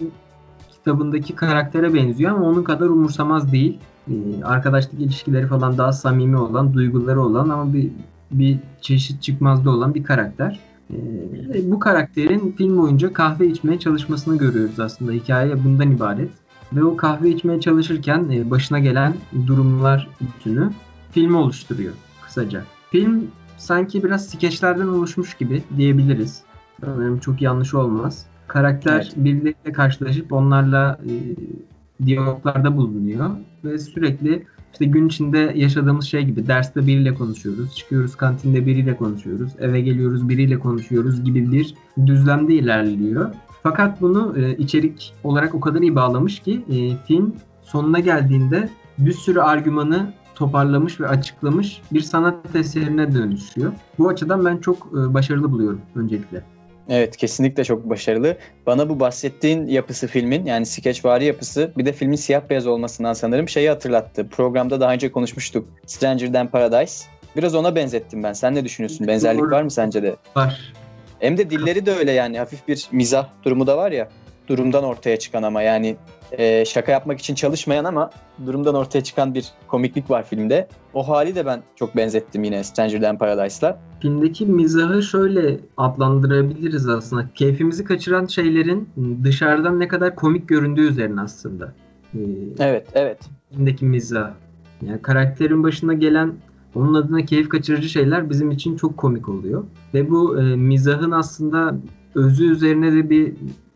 [0.72, 3.80] kitabındaki karaktere benziyor ama onun kadar umursamaz değil.
[4.10, 7.90] Ee, Arkadaşlık ilişkileri falan daha samimi olan, duyguları olan ama bir
[8.32, 10.60] bir çeşit çıkmazda olan bir karakter.
[10.94, 15.12] Ee, bu karakterin film boyunca kahve içmeye çalışmasını görüyoruz aslında.
[15.12, 16.30] Hikaye bundan ibaret.
[16.74, 19.14] Ve o kahve içmeye çalışırken e, başına gelen
[19.48, 20.70] durumlar bütünü
[21.12, 21.94] filmi oluşturuyor
[22.26, 22.64] kısaca.
[22.92, 26.42] Film sanki biraz skeçlerden oluşmuş gibi diyebiliriz.
[26.86, 28.26] Sanırım çok yanlış olmaz.
[28.48, 29.14] Karakter Evet.
[29.16, 31.14] birileriyle karşılaşıp onlarla e,
[32.06, 33.30] diyaloglarda bulunuyor
[33.64, 39.52] ve sürekli işte gün içinde yaşadığımız şey gibi derste biriyle konuşuyoruz, çıkıyoruz kantinde biriyle konuşuyoruz,
[39.60, 41.76] eve geliyoruz biriyle konuşuyoruz gibi bir
[42.06, 43.34] düzlemde ilerliyor.
[43.64, 49.14] Fakat bunu e, içerik olarak o kadar iyi bağlamış ki e, film sonuna geldiğinde bir
[49.14, 53.74] sürü argümanı toparlamış ve açıklamış bir sanat eserine dönüşüyor.
[54.00, 56.44] Bu açıdan ben çok e, başarılı buluyorum öncelikle.
[56.90, 58.38] Evet kesinlikle çok başarılı.
[58.66, 63.50] Bana bu bahsettiğin yapısı filmin yani skeçvari yapısı bir de filmin siyah beyaz olmasından sanırım
[63.50, 64.28] şeyi hatırlattı.
[64.30, 65.68] Programda daha önce konuşmuştuk.
[65.86, 67.06] Stranger Than Paradise.
[67.38, 68.34] Biraz ona benzettim ben.
[68.34, 69.08] Sen ne düşünüyorsun?
[69.08, 70.16] Benzerlik var mı sence de?
[70.36, 70.74] Var.
[71.20, 74.10] Hem de dilleri de öyle yani hafif bir mizah durumu da var ya.
[74.50, 75.96] Durumdan ortaya çıkan ama yani
[76.32, 78.10] e, şaka yapmak için çalışmayan ama
[78.46, 80.68] durumdan ortaya çıkan bir komiklik var filmde.
[80.94, 83.80] O hali de ben çok benzettim yine Stranger Than Paradise'la.
[84.02, 87.26] Filmdeki mizahı şöyle adlandırabiliriz aslında.
[87.36, 88.90] Keyfimizi kaçıran şeylerin
[89.24, 91.74] dışarıdan ne kadar komik göründüğü üzerine aslında.
[92.16, 92.20] Ee,
[92.60, 93.20] evet, evet.
[93.52, 94.32] Filmdeki mizah.
[94.82, 96.34] Yani karakterin başına gelen
[96.76, 99.64] onun adına keyif kaçırıcı şeyler bizim için çok komik oluyor.
[99.94, 101.76] Ve bu e, mizahın aslında
[102.16, 103.34] özü üzerine de bir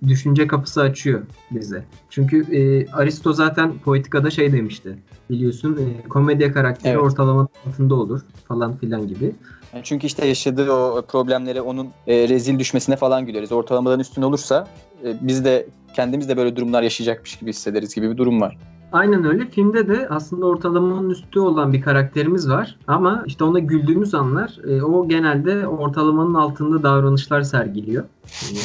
[0.08, 1.22] düşünce kapısı açıyor
[1.52, 1.84] bize.
[2.10, 4.98] Çünkü e, Aristo zaten Poetika'da şey demişti.
[5.30, 7.04] Biliyorsun e, komedya karakteri evet.
[7.04, 9.36] ortalama altında olur falan filan gibi.
[9.84, 13.52] çünkü işte yaşadığı o problemlere onun e, rezil düşmesine falan güleriz.
[13.52, 14.68] Ortalamadan üstün olursa
[15.06, 18.58] e, biz de kendimiz de böyle durumlar yaşayacakmış gibi hissederiz gibi bir durum var.
[18.94, 19.50] Aynen öyle.
[19.50, 22.78] Filmde de aslında ortalamanın üstü olan bir karakterimiz var.
[22.88, 28.04] Ama işte ona güldüğümüz anlar e, o genelde ortalamanın altında davranışlar sergiliyor.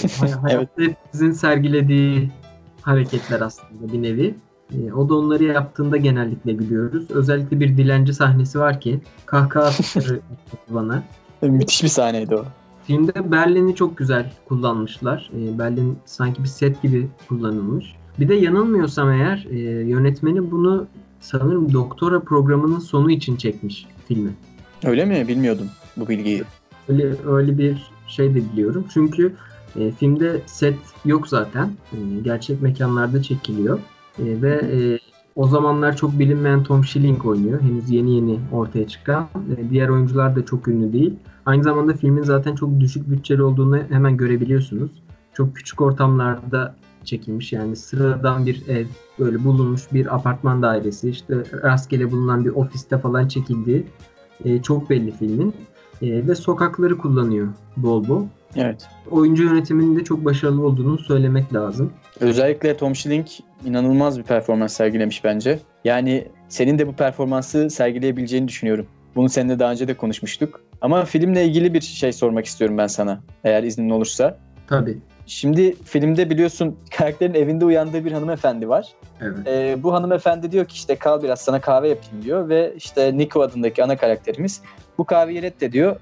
[0.04, 0.68] E, hayatta evet.
[0.76, 2.30] hepimizin sergilediği
[2.82, 4.34] hareketler aslında bir nevi.
[4.72, 7.10] E, o da onları yaptığında genellikle gülüyoruz.
[7.10, 9.70] Özellikle bir dilenci sahnesi var ki kahkaha
[10.70, 11.02] bana.
[11.42, 12.44] Müthiş bir sahneydi o.
[12.84, 15.30] Filmde Berlin'i çok güzel kullanmışlar.
[15.36, 17.94] E, Berlin sanki bir set gibi kullanılmış.
[18.20, 19.58] Bir de yanılmıyorsam eğer e,
[19.88, 20.86] yönetmeni bunu
[21.20, 24.30] sanırım doktora programının sonu için çekmiş filmi.
[24.84, 25.28] Öyle mi?
[25.28, 25.66] Bilmiyordum
[25.96, 26.42] bu bilgiyi.
[26.88, 28.84] Öyle, öyle bir şey de biliyorum.
[28.92, 29.32] Çünkü
[29.76, 31.70] e, filmde set yok zaten.
[31.92, 33.78] E, gerçek mekanlarda çekiliyor.
[34.18, 34.98] E, ve e,
[35.36, 37.60] o zamanlar çok bilinmeyen Tom Schilling oynuyor.
[37.60, 39.28] Henüz yeni yeni ortaya çıkan.
[39.56, 41.14] E, diğer oyuncular da çok ünlü değil.
[41.46, 44.90] Aynı zamanda filmin zaten çok düşük bütçeli olduğunu hemen görebiliyorsunuz.
[45.34, 46.74] Çok küçük ortamlarda
[47.08, 47.52] çekilmiş.
[47.52, 48.86] Yani sıradan bir ev
[49.18, 53.86] böyle bulunmuş bir apartman dairesi işte rastgele bulunan bir ofiste falan çekildiği
[54.44, 55.54] e, çok belli filmin.
[56.02, 58.24] E, ve sokakları kullanıyor bol bol.
[58.56, 58.88] Evet.
[59.10, 61.92] Oyuncu yönetiminin de çok başarılı olduğunu söylemek lazım.
[62.20, 63.26] Özellikle Tom Schilling
[63.64, 65.58] inanılmaz bir performans sergilemiş bence.
[65.84, 68.86] Yani senin de bu performansı sergileyebileceğini düşünüyorum.
[69.16, 70.60] Bunu seninle daha önce de konuşmuştuk.
[70.80, 73.20] Ama filmle ilgili bir şey sormak istiyorum ben sana.
[73.44, 74.38] Eğer iznin olursa.
[74.66, 74.98] Tabii.
[75.28, 78.92] Şimdi filmde biliyorsun karakterin evinde uyandığı bir hanımefendi var.
[79.20, 79.38] Evet.
[79.46, 83.42] Ee, bu hanımefendi diyor ki işte kal biraz sana kahve yapayım diyor ve işte Nico
[83.42, 84.62] adındaki ana karakterimiz
[84.98, 85.96] bu kahveyi reddediyor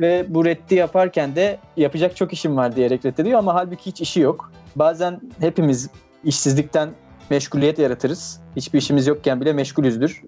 [0.00, 4.20] ve bu reddi yaparken de yapacak çok işim var diyerek reddediyor ama halbuki hiç işi
[4.20, 4.52] yok.
[4.76, 5.90] Bazen hepimiz
[6.24, 6.90] işsizlikten
[7.30, 8.40] meşguliyet yaratırız.
[8.56, 10.22] Hiçbir işimiz yokken bile meşgulüzdür.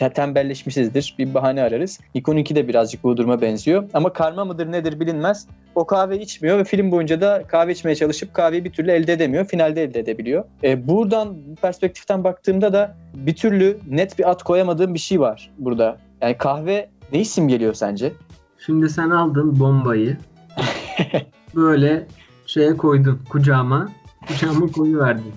[0.00, 1.14] E, tembelleşmişizdir.
[1.18, 2.00] Bir bahane ararız.
[2.14, 3.84] Nikon'unki de birazcık bu duruma benziyor.
[3.94, 5.46] Ama karma mıdır nedir bilinmez.
[5.74, 9.44] O kahve içmiyor ve film boyunca da kahve içmeye çalışıp kahveyi bir türlü elde edemiyor.
[9.44, 10.44] Finalde elde edebiliyor.
[10.64, 15.50] E, buradan bu perspektiften baktığımda da bir türlü net bir at koyamadığım bir şey var
[15.58, 15.98] burada.
[16.20, 18.12] Yani kahve ne isim geliyor sence?
[18.66, 20.16] Şimdi sen aldın bombayı.
[21.54, 22.06] böyle
[22.46, 23.88] şeye koydun kucağıma.
[24.28, 25.32] Kucağıma koyuverdin.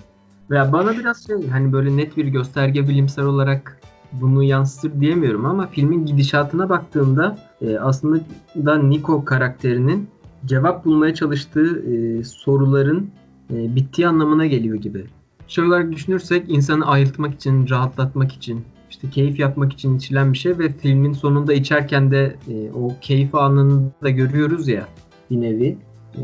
[0.50, 3.80] Veya bana biraz şey hani böyle net bir gösterge bilimsel olarak
[4.12, 8.20] bunu yansıtır diyemiyorum ama filmin gidişatına baktığımda e, aslında
[8.56, 10.08] da Nico karakterinin
[10.46, 13.10] cevap bulmaya çalıştığı e, soruların
[13.50, 15.04] e, bittiği anlamına geliyor gibi.
[15.48, 20.58] Şey olarak düşünürsek insanı ayıltmak için, rahatlatmak için, işte keyif yapmak için içilen bir şey
[20.58, 24.88] ve filmin sonunda içerken de e, o keyif anını da görüyoruz ya
[25.30, 25.78] bir nevi.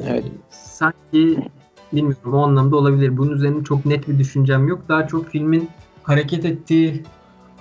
[0.08, 0.24] Evet.
[0.50, 1.38] Sanki
[1.92, 3.16] bilmiyorum o anlamda olabilir.
[3.16, 4.82] Bunun üzerine çok net bir düşüncem yok.
[4.88, 5.68] Daha çok filmin
[6.02, 7.02] hareket ettiği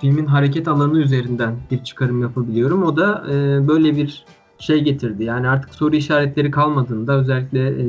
[0.00, 2.82] filmin hareket alanı üzerinden bir çıkarım yapabiliyorum.
[2.82, 4.24] O da e, böyle bir
[4.58, 5.24] şey getirdi.
[5.24, 7.84] Yani artık soru işaretleri kalmadığında özellikle e,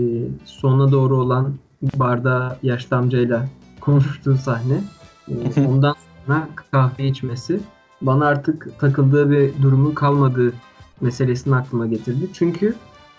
[0.46, 1.54] sonuna doğru olan
[1.96, 3.48] barda yaşlı amcayla
[3.80, 4.84] konuştuğu sahne
[5.28, 7.60] e, ondan sonra kahve içmesi
[8.02, 10.54] bana artık takıldığı bir durumun kalmadığı
[11.02, 12.30] meselesini aklıma getirdi.
[12.34, 12.76] Çünkü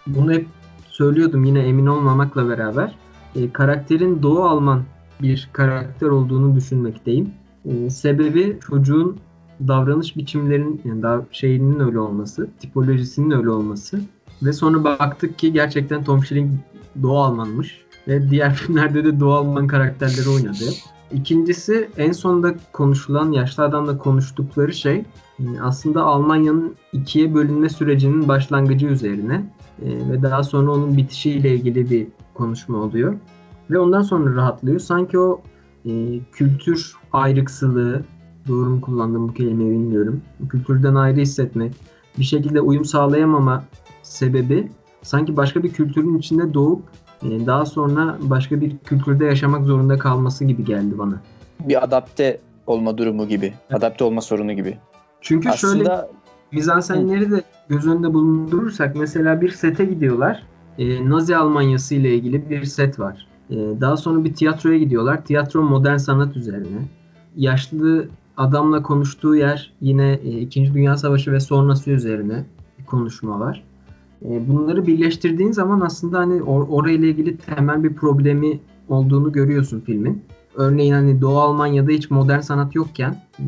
[0.07, 0.47] bunu hep
[0.89, 2.95] söylüyordum yine emin olmamakla beraber
[3.37, 4.83] e, karakterin Doğu Alman
[5.23, 7.31] bir karakter olduğunu düşünmekteyim.
[7.65, 9.17] E, sebebi çocuğun
[9.69, 14.01] davranış biçimlerin yani daha şeyinin öyle olması, tipolojisinin öyle olması
[14.43, 16.51] ve sonra baktık ki gerçekten Tom Schilling
[17.03, 20.65] Doğu Almanmış ve diğer filmlerde de Doğu Alman karakterleri oynadı.
[21.13, 25.05] İkincisi en sonda konuşulan yaşlı adamla konuştukları şey
[25.39, 29.35] e, aslında Almanya'nın ikiye bölünme sürecinin başlangıcı üzerine
[29.83, 33.15] e, ve daha sonra onun bitişiyle ilgili bir konuşma oluyor.
[33.71, 34.79] ve ondan sonra rahatlıyor.
[34.79, 35.41] Sanki o
[35.87, 35.91] e,
[36.33, 38.03] kültür ayrıksılığı,
[38.49, 40.23] doğru mu kullandım bu kelimeyi bilmiyorum.
[40.49, 41.75] Kültürden ayrı hissetmek,
[42.19, 43.65] bir şekilde uyum sağlayamama
[44.03, 44.69] sebebi
[45.03, 46.83] sanki başka bir kültürün içinde doğup
[47.23, 51.21] e, daha sonra başka bir kültürde yaşamak zorunda kalması gibi geldi bana.
[51.61, 53.47] Bir adapte olma durumu gibi.
[53.47, 53.79] Evet.
[53.79, 54.79] Adapte olma sorunu gibi.
[55.21, 55.85] Çünkü Aslında...
[55.85, 56.09] şöyle
[56.53, 60.43] mizansenleri de göz önünde bulundurursak mesela bir sete gidiyorlar.
[60.79, 63.27] E, Nazi Almanyası ile ilgili bir set var.
[63.51, 65.25] E, daha sonra bir tiyatroya gidiyorlar.
[65.25, 66.89] Tiyatro modern sanat üzerine.
[67.37, 72.45] Yaşlı adamla konuştuğu yer yine e, İkinci Dünya Savaşı ve sonrası üzerine
[72.79, 73.65] bir konuşma var.
[74.25, 80.23] E, bunları birleştirdiğin zaman aslında hani or- orayla ilgili temel bir problemi olduğunu görüyorsun filmin.
[80.55, 83.47] Örneğin hani Doğu Almanya'da hiç modern sanat yokken e,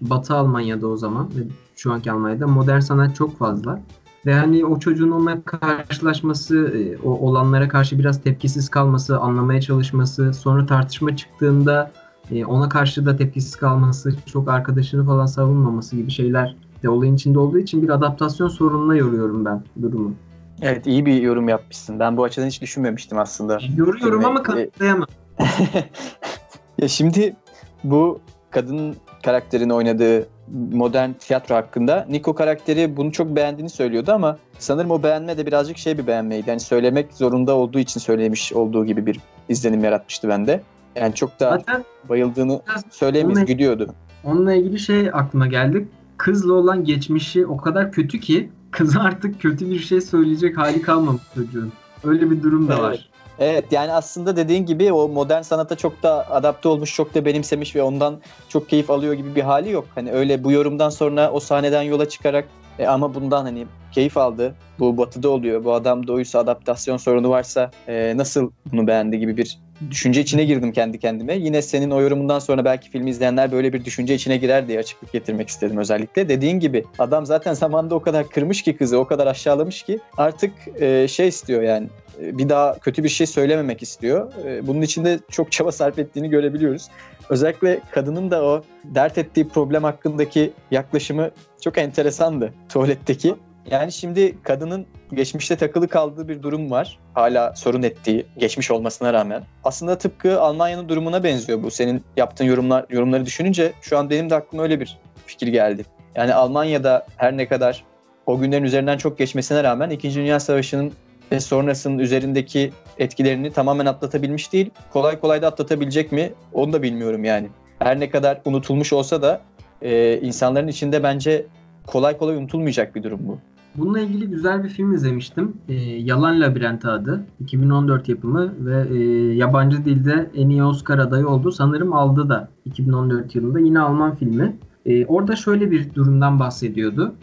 [0.00, 1.40] Batı Almanya'da o zaman ve
[1.76, 3.82] şu anki Almanya'da modern sanat çok fazla.
[4.26, 10.34] Ve hani o çocuğun onunla karşılaşması, e, o olanlara karşı biraz tepkisiz kalması, anlamaya çalışması,
[10.34, 11.90] sonra tartışma çıktığında
[12.30, 17.38] e, ona karşı da tepkisiz kalması, çok arkadaşını falan savunmaması gibi şeyler de olayın içinde
[17.38, 20.14] olduğu için bir adaptasyon sorununa yoruyorum ben durumu.
[20.62, 22.00] Evet iyi bir yorum yapmışsın.
[22.00, 23.58] Ben bu açıdan hiç düşünmemiştim aslında.
[23.76, 25.08] Yoruyorum ama kanıtlayamam.
[26.78, 27.36] ya şimdi
[27.84, 30.26] bu kadın karakterini oynadığı
[30.72, 35.78] modern tiyatro hakkında Nico karakteri bunu çok beğendiğini söylüyordu ama sanırım o beğenme de birazcık
[35.78, 36.50] şey bir beğenmeydi.
[36.50, 40.62] Yani söylemek zorunda olduğu için söylemiş olduğu gibi bir izlenim yaratmıştı bende.
[40.96, 43.94] Yani çok da Zaten bayıldığını söyleyemeyiz, gülüyordu.
[44.24, 45.88] Onunla ilgili şey aklıma geldi.
[46.16, 51.22] Kızla olan geçmişi o kadar kötü ki kız artık kötü bir şey söyleyecek hali kalmamış
[51.34, 51.72] çocuğun.
[52.04, 52.82] Öyle bir durum da evet.
[52.82, 53.10] var.
[53.40, 57.76] Evet yani aslında dediğin gibi o modern sanata çok da adapte olmuş, çok da benimsemiş
[57.76, 59.86] ve ondan çok keyif alıyor gibi bir hali yok.
[59.94, 64.54] Hani öyle bu yorumdan sonra o sahneden yola çıkarak e, ama bundan hani keyif aldı.
[64.78, 65.64] Bu batıda oluyor.
[65.64, 69.58] Bu adam doğuysa adaptasyon sorunu varsa e, nasıl bunu beğendi gibi bir
[69.90, 71.36] düşünce içine girdim kendi kendime.
[71.36, 75.12] Yine senin o yorumundan sonra belki filmi izleyenler böyle bir düşünce içine girer diye açıklık
[75.12, 76.28] getirmek istedim özellikle.
[76.28, 80.52] Dediğin gibi adam zaten zamanda o kadar kırmış ki kızı, o kadar aşağılamış ki artık
[80.80, 81.88] e, şey istiyor yani
[82.22, 84.32] e, bir daha kötü bir şey söylememek istiyor.
[84.46, 86.88] E, bunun için de çok çaba sarf ettiğini görebiliyoruz.
[87.28, 93.34] Özellikle kadının da o dert ettiği problem hakkındaki yaklaşımı çok enteresandı tuvaletteki.
[93.70, 96.98] Yani şimdi kadının geçmişte takılı kaldığı bir durum var.
[97.14, 99.42] Hala sorun ettiği, geçmiş olmasına rağmen.
[99.64, 101.70] Aslında tıpkı Almanya'nın durumuna benziyor bu.
[101.70, 105.84] Senin yaptığın yorumlar yorumları düşününce şu an benim de aklıma öyle bir fikir geldi.
[106.14, 107.84] Yani Almanya'da her ne kadar
[108.26, 110.14] o günlerin üzerinden çok geçmesine rağmen 2.
[110.14, 110.92] Dünya Savaşı'nın
[111.32, 114.70] ve sonrasının üzerindeki etkilerini tamamen atlatabilmiş değil.
[114.92, 117.48] Kolay kolay da atlatabilecek mi onu da bilmiyorum yani.
[117.78, 119.40] Her ne kadar unutulmuş olsa da
[119.82, 121.46] e, insanların içinde bence
[121.86, 123.38] kolay kolay unutulmayacak bir durum bu.
[123.78, 125.52] Bununla ilgili güzel bir film izlemiştim.
[125.68, 127.24] E, Yalan Labirenti adı.
[127.40, 128.98] 2014 yapımı ve e,
[129.34, 131.52] yabancı dilde en iyi Oscar adayı oldu.
[131.52, 133.60] Sanırım aldı da 2014 yılında.
[133.60, 134.56] Yine Alman filmi.
[134.86, 137.14] E, orada şöyle bir durumdan bahsediyordu.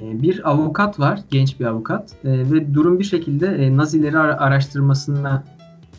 [0.00, 5.44] E, bir avukat var, genç bir avukat e, ve durum bir şekilde e, Nazileri araştırmasına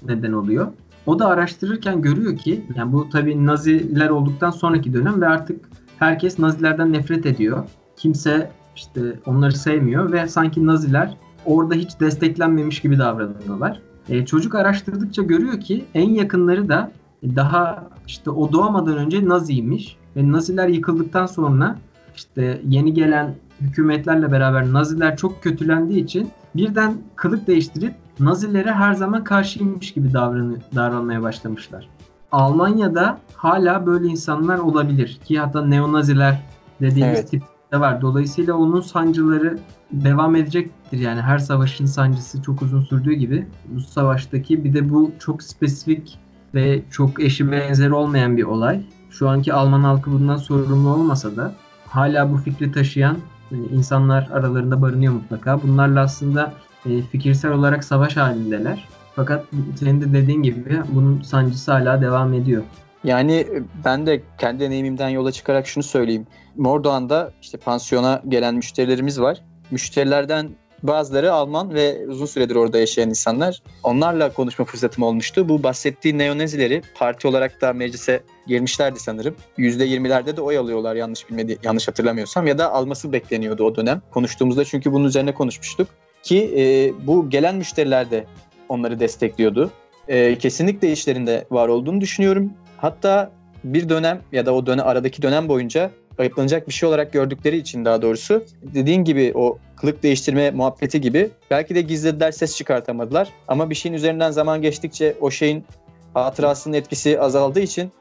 [0.07, 0.68] neden oluyor.
[1.05, 6.39] O da araştırırken görüyor ki, yani bu tabii Naziler olduktan sonraki dönem ve artık herkes
[6.39, 7.64] Nazilerden nefret ediyor.
[7.97, 13.82] Kimse işte onları sevmiyor ve sanki Naziler orada hiç desteklenmemiş gibi davranıyorlar.
[14.09, 16.91] E, çocuk araştırdıkça görüyor ki en yakınları da
[17.24, 21.78] daha işte o doğamadan önce Naziymiş ve Naziler yıkıldıktan sonra
[22.15, 29.24] işte yeni gelen hükümetlerle beraber Naziler çok kötülendiği için birden kılık değiştirip Nazilere her zaman
[29.24, 31.89] karşıymış gibi davranı, davranmaya başlamışlar.
[32.32, 36.41] Almanya'da hala böyle insanlar olabilir ki hatta neonaziler
[36.82, 37.32] dediğimiz evet.
[37.32, 37.43] tip
[37.74, 38.01] de var.
[38.01, 39.57] Dolayısıyla onun sancıları
[39.91, 40.99] devam edecektir.
[40.99, 46.19] Yani her savaşın sancısı çok uzun sürdüğü gibi bu savaştaki bir de bu çok spesifik
[46.55, 48.82] ve çok eşi benzeri olmayan bir olay.
[49.09, 51.53] Şu anki Alman halkı bundan sorumlu olmasa da
[51.88, 53.17] hala bu fikri taşıyan
[53.51, 55.61] e, insanlar aralarında barınıyor mutlaka.
[55.63, 56.53] Bunlarla aslında
[56.86, 58.88] e, fikirsel olarak savaş halindeler.
[59.15, 59.45] Fakat
[59.76, 62.63] senin de dediğin gibi bunun sancısı hala devam ediyor.
[63.04, 66.28] Yani e, ben de kendi deneyimimden yola çıkarak şunu söyleyeyim.
[66.56, 69.41] Mordoğan'da işte pansiyona gelen müşterilerimiz var.
[69.72, 70.49] Müşterilerden
[70.84, 73.62] bazıları Alman ve uzun süredir orada yaşayan insanlar.
[73.84, 75.49] Onlarla konuşma fırsatım olmuştu.
[75.49, 79.36] Bu bahsettiği neonezileri parti olarak da meclise girmişlerdi sanırım.
[79.58, 84.01] %20'lerde de oy alıyorlar yanlış bilmedi yanlış hatırlamıyorsam ya da alması bekleniyordu o dönem.
[84.12, 85.88] Konuştuğumuzda çünkü bunun üzerine konuşmuştuk.
[86.24, 88.26] Ki e, bu gelen müşteriler de
[88.70, 89.72] onları destekliyordu.
[90.08, 92.54] E, kesinlikle işlerinde var olduğunu düşünüyorum.
[92.84, 93.31] Hatta
[93.63, 97.86] bir dönem ya da o dönem aradaki dönem boyunca ayıplanacak bir şey olarak gördükleri için
[97.86, 103.69] daha doğrusu dediğin gibi o kılık değiştirme muhabbeti gibi belki de gizlediler ses çıkartamadılar ama
[103.69, 105.65] bir şeyin üzerinden zaman geçtikçe o şeyin
[106.13, 107.91] hatırasının etkisi azaldığı için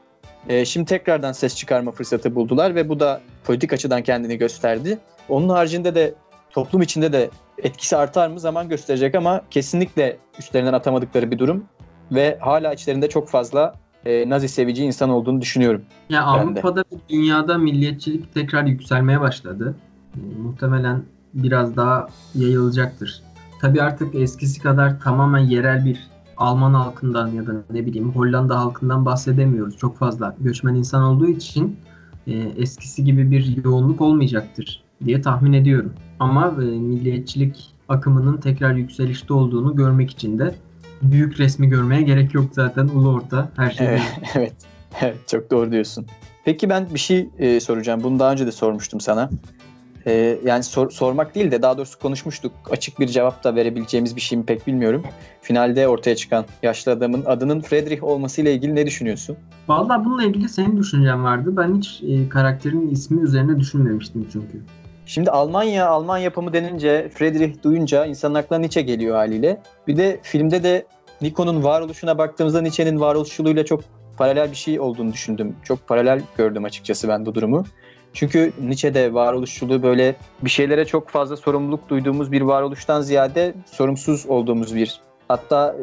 [0.49, 4.97] e, şimdi tekrardan ses çıkarma fırsatı buldular ve bu da politik açıdan kendini gösterdi.
[5.29, 6.13] Onun haricinde de
[6.51, 11.65] toplum içinde de etkisi artar mı zaman gösterecek ama kesinlikle üstlerinden atamadıkları bir durum
[12.11, 15.81] ve hala içlerinde çok fazla e, Nazi sevici insan olduğunu düşünüyorum.
[16.09, 19.75] Ya Avrupa'da ve dünyada milliyetçilik tekrar yükselmeye başladı.
[20.15, 23.21] E, muhtemelen biraz daha yayılacaktır.
[23.61, 29.05] Tabii artık eskisi kadar tamamen yerel bir Alman halkından ya da ne bileyim Hollanda halkından
[29.05, 29.77] bahsedemiyoruz.
[29.77, 31.77] Çok fazla göçmen insan olduğu için
[32.27, 35.93] e, eskisi gibi bir yoğunluk olmayacaktır diye tahmin ediyorum.
[36.19, 40.55] Ama e, milliyetçilik akımının tekrar yükselişte olduğunu görmek için de
[41.01, 43.87] büyük resmi görmeye gerek yok zaten ulu orta her şey.
[43.87, 44.01] Evet,
[44.35, 44.53] evet,
[45.01, 46.05] evet çok doğru diyorsun.
[46.45, 48.03] Peki ben bir şey e, soracağım.
[48.03, 49.29] Bunu daha önce de sormuştum sana.
[50.05, 52.51] E, yani sor, sormak değil de daha doğrusu konuşmuştuk.
[52.69, 55.03] Açık bir cevap da verebileceğimiz bir şey mi pek bilmiyorum.
[55.41, 59.37] Finalde ortaya çıkan yaşlı adamın adının Friedrich olmasıyla ilgili ne düşünüyorsun?
[59.67, 61.57] Vallahi bununla ilgili senin düşüncen vardı.
[61.57, 64.61] Ben hiç e, karakterin ismi üzerine düşünmemiştim çünkü.
[65.05, 69.61] Şimdi Almanya, Alman yapımı denince, Friedrich duyunca insanın aklına Nietzsche geliyor haliyle.
[69.87, 70.85] Bir de filmde de
[71.21, 73.83] Nikon'un varoluşuna baktığımızda Nietzsche'nin varoluşçuluğuyla çok
[74.17, 75.55] paralel bir şey olduğunu düşündüm.
[75.63, 77.65] Çok paralel gördüm açıkçası ben bu durumu.
[78.13, 84.75] Çünkü Nietzsche'de varoluşçuluğu böyle bir şeylere çok fazla sorumluluk duyduğumuz bir varoluştan ziyade sorumsuz olduğumuz
[84.75, 85.01] bir.
[85.27, 85.75] Hatta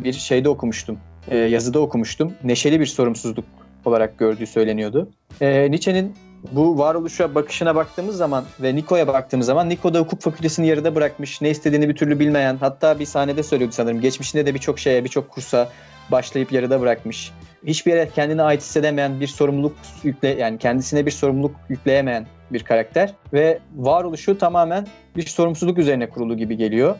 [0.00, 0.98] bir şeyde okumuştum,
[1.28, 2.32] e, yazıda okumuştum.
[2.44, 3.44] Neşeli bir sorumsuzluk
[3.84, 5.08] olarak gördüğü söyleniyordu.
[5.40, 6.14] E, Nietzsche'nin
[6.52, 11.40] bu varoluşa bakışına baktığımız zaman ve Niko'ya baktığımız zaman Niko da hukuk fakültesini yarıda bırakmış.
[11.40, 14.00] Ne istediğini bir türlü bilmeyen hatta bir sahnede söylüyordu sanırım.
[14.00, 15.68] Geçmişinde de birçok şeye birçok kursa
[16.10, 17.32] başlayıp yarıda bırakmış.
[17.66, 23.14] Hiçbir yere kendine ait hissedemeyen bir sorumluluk yükle yani kendisine bir sorumluluk yükleyemeyen bir karakter
[23.32, 24.86] ve varoluşu tamamen
[25.16, 26.96] bir sorumsuzluk üzerine kurulu gibi geliyor.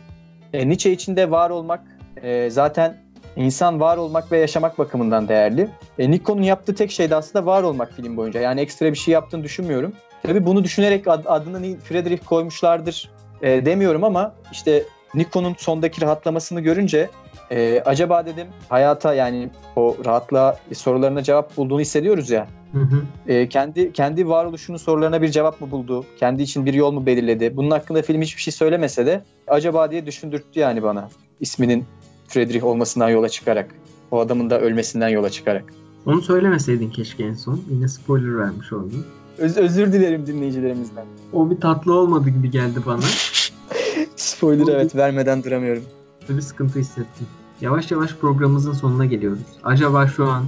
[0.53, 1.81] E, Nietzsche içinde var olmak
[2.23, 3.06] e, zaten
[3.37, 5.69] insan var olmak ve yaşamak bakımından değerli.
[5.99, 8.41] E, Nikon'un yaptığı tek şey de aslında var olmak film boyunca.
[8.41, 9.93] Yani ekstra bir şey yaptığını düşünmüyorum.
[10.23, 13.11] Tabii bunu düşünerek ad, adını Friedrich koymuşlardır
[13.43, 14.85] e, demiyorum ama işte
[15.15, 17.11] Nikon'un sondaki rahatlamasını görünce
[17.51, 22.47] e, acaba dedim hayata yani o rahatlığa sorularına cevap bulduğunu hissediyoruz ya.
[22.73, 23.03] Hı hı.
[23.33, 26.05] E, kendi kendi varoluşunun sorularına bir cevap mı buldu?
[26.19, 27.57] Kendi için bir yol mu belirledi?
[27.57, 31.09] Bunun hakkında film hiçbir şey söylemese de acaba diye düşündürttü yani bana
[31.41, 31.85] isminin
[32.29, 33.75] Friedrich olmasından yola çıkarak.
[34.11, 35.65] O adamın da ölmesinden yola çıkarak.
[36.07, 37.61] Onu söylemeseydin keşke en son.
[37.71, 39.07] Yine spoiler vermiş oldun.
[39.39, 41.05] Öz, özür dilerim dinleyicilerimizden.
[41.33, 43.01] O bir tatlı olmadı gibi geldi bana.
[44.17, 45.83] spoiler evet vermeden duramıyorum.
[46.29, 47.27] Bir sıkıntı hissettim.
[47.61, 49.41] Yavaş yavaş programımızın sonuna geliyoruz.
[49.65, 50.45] Acaba şu an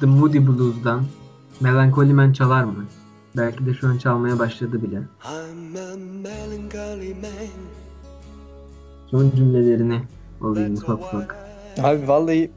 [0.00, 1.04] The Moody Blues'dan
[1.60, 2.84] Melancholy Man çalar mı?
[3.36, 5.02] Belki de şu an çalmaya başladı bile.
[9.10, 10.02] Son cümlelerini
[10.44, 11.36] alayım ufak ufak.
[11.82, 12.50] Abi vallahi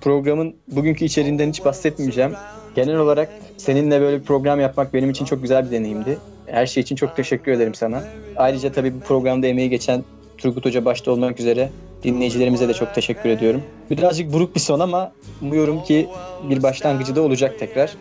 [0.00, 2.32] programın bugünkü içeriğinden hiç bahsetmeyeceğim.
[2.74, 6.18] Genel olarak seninle böyle bir program yapmak benim için çok güzel bir deneyimdi.
[6.46, 8.02] Her şey için çok teşekkür ederim sana.
[8.36, 10.04] Ayrıca tabii bu programda emeği geçen
[10.38, 11.70] Turgut Hoca başta olmak üzere
[12.02, 13.62] dinleyicilerimize de çok teşekkür ediyorum.
[13.90, 15.12] Birazcık buruk bir son ama
[15.42, 16.08] umuyorum ki
[16.50, 17.96] bir başlangıcı da olacak tekrar.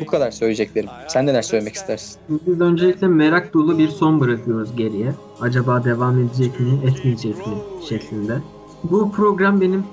[0.00, 0.88] Bu kadar söyleyeceklerim.
[1.08, 2.20] Sen neler söylemek istersin?
[2.28, 5.12] Biz öncelikle merak dolu bir son bırakıyoruz geriye.
[5.40, 7.54] Acaba devam edecek mi, etmeyecek mi
[7.88, 8.38] şeklinde.
[8.84, 9.84] Bu program benim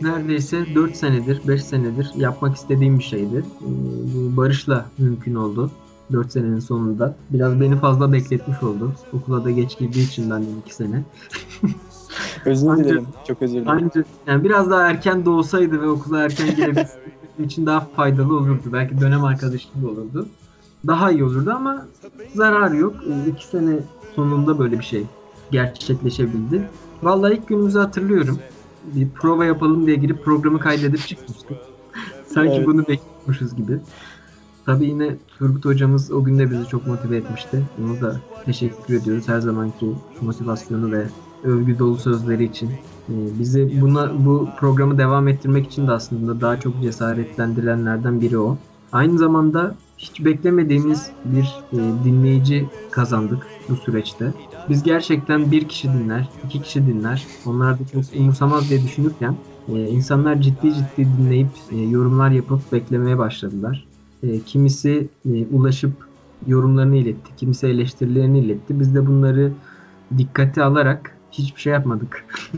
[0.00, 3.44] neredeyse 4 senedir, 5 senedir yapmak istediğim bir şeydi.
[3.62, 3.66] Ee,
[4.14, 5.70] bu Barış'la mümkün oldu.
[6.12, 7.16] 4 senenin sonunda.
[7.30, 8.92] Biraz beni fazla bekletmiş oldu.
[9.12, 11.04] Okula da geç girdiği için ben de 2 sene.
[12.44, 13.06] özür dilerim.
[13.28, 13.68] Çok özür dilerim.
[13.84, 17.10] Ancak yani biraz daha erken doğsaydı ve okula erken girebilseydi
[17.44, 18.62] için daha faydalı olurdu.
[18.72, 20.28] Belki dönem arkadaşım da olurdu.
[20.86, 21.86] Daha iyi olurdu ama
[22.34, 22.94] zarar yok.
[23.28, 23.78] 2 sene
[24.14, 25.04] sonunda böyle bir şey
[25.50, 26.68] gerçekleşebildi.
[27.02, 28.38] Vallahi ilk günümüzü hatırlıyorum.
[28.94, 31.58] Bir prova yapalım diye girip programı kaydedip çıkmıştık.
[32.26, 32.66] Sanki evet.
[32.66, 33.80] bunu bekliyormuşuz gibi.
[34.66, 37.62] Tabii yine Turgut hocamız o gün de bizi çok motive etmişti.
[37.78, 39.86] Bunu da teşekkür ediyoruz her zamanki
[40.20, 41.06] motivasyonu ve
[41.42, 42.70] övgü dolu sözleri için.
[43.08, 48.58] Ee, bizi buna bu programı devam ettirmek için de aslında daha çok cesaretlendirenlerden biri o.
[48.92, 54.34] Aynı zamanda hiç beklemediğimiz bir e, dinleyici kazandık bu süreçte.
[54.68, 57.30] Biz gerçekten bir kişi dinler, iki kişi dinler.
[57.44, 63.18] Onlar da çok umursamaz diye düşünürken e, insanlar ciddi ciddi dinleyip e, yorumlar yapıp beklemeye
[63.18, 63.88] başladılar.
[64.22, 66.04] E, kimisi e, ulaşıp
[66.46, 68.80] yorumlarını iletti, kimisi eleştirilerini iletti.
[68.80, 69.56] Biz de bunları
[70.18, 72.26] dikkate alarak hiçbir şey yapmadık.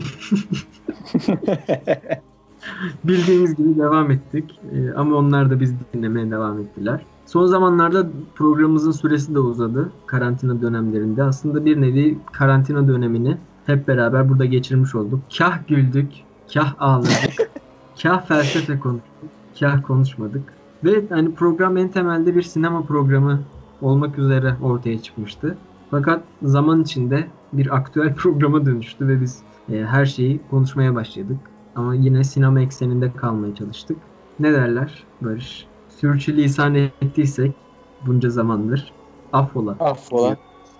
[3.03, 4.59] Bildiğimiz gibi devam ettik.
[4.71, 7.07] E, ama onlar da biz dinlemeye devam ettiler.
[7.33, 11.23] Son zamanlarda programımızın süresi de uzadı karantina dönemlerinde.
[11.23, 15.19] Aslında bir nevi karantina dönemini hep beraber burada geçirmiş olduk.
[15.37, 16.11] Kah güldük,
[16.53, 17.51] kah ağladık.
[18.03, 19.29] kah felsefe konuştuk,
[19.59, 20.53] kah konuşmadık.
[20.83, 23.39] Ve hani program en temelde bir sinema programı
[23.81, 25.57] olmak üzere ortaya çıkmıştı.
[25.91, 29.39] Fakat zaman içinde bir aktüel programa dönüştü ve biz
[29.71, 31.37] e, her şeyi konuşmaya başladık.
[31.75, 33.97] Ama yine sinema ekseninde kalmaya çalıştık.
[34.39, 35.72] Ne derler Barış?
[36.03, 37.55] Sürçülisan ettiysek
[38.01, 38.93] bunca zamandır
[39.31, 39.71] affola.
[39.79, 40.37] Affola.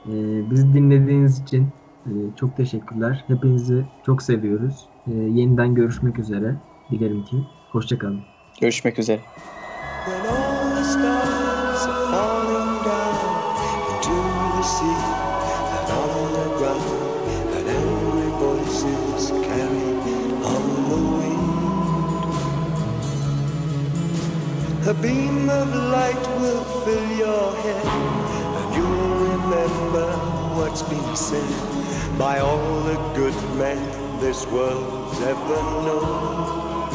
[0.07, 1.67] Ee, bizi dinlediğiniz için
[2.05, 3.23] e, çok teşekkürler.
[3.27, 4.89] Hepinizi çok seviyoruz.
[5.07, 6.55] Ee, yeniden görüşmek üzere.
[6.91, 7.37] Dilerim ki.
[7.71, 8.21] Hoşçakalın.
[8.61, 9.21] Görüşmek üzere.
[24.93, 27.85] A beam of light will fill your head,
[28.57, 30.07] and you'll remember
[30.55, 31.53] what's been said
[32.19, 33.79] by all the good men
[34.19, 36.89] this world's ever known.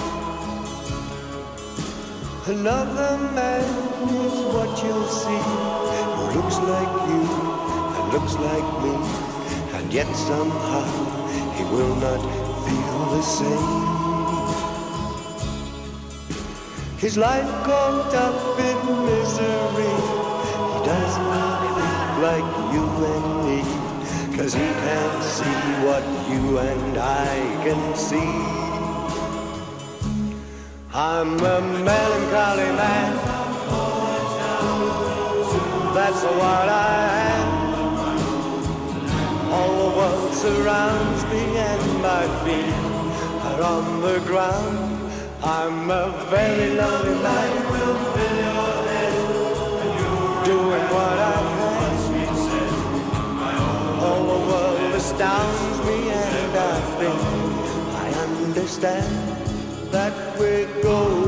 [2.46, 3.66] Another man
[4.22, 5.42] is what you'll see
[6.14, 7.22] who looks like you
[7.96, 8.94] and looks like me,
[9.76, 10.86] and yet somehow
[11.56, 12.22] he will not
[12.64, 13.87] feel the same.
[16.98, 19.94] His life caught up in misery.
[20.74, 23.60] He does not think like you and me,
[24.36, 28.34] cause he can't see what you and I can see.
[30.92, 33.12] I'm a melancholy man.
[35.94, 37.50] That's what I am.
[39.52, 42.74] All the world surrounds me and my feet
[43.46, 44.87] are on the ground.
[45.42, 47.50] I'm a very lonely man.
[50.44, 51.98] Doing what I can.
[54.02, 57.20] All the world astounds me and I think
[57.94, 61.27] I understand that we're going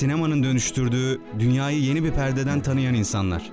[0.00, 3.50] sinemanın dönüştürdüğü dünyayı yeni bir perdeden tanıyan insanlar.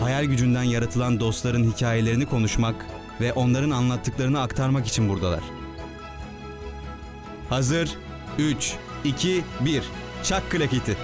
[0.00, 2.86] Hayal gücünden yaratılan dostların hikayelerini konuşmak
[3.20, 5.40] ve onların anlattıklarını aktarmak için buradalar.
[7.48, 7.90] Hazır
[8.38, 9.82] 3 2 1
[10.22, 10.96] Çak klaketi.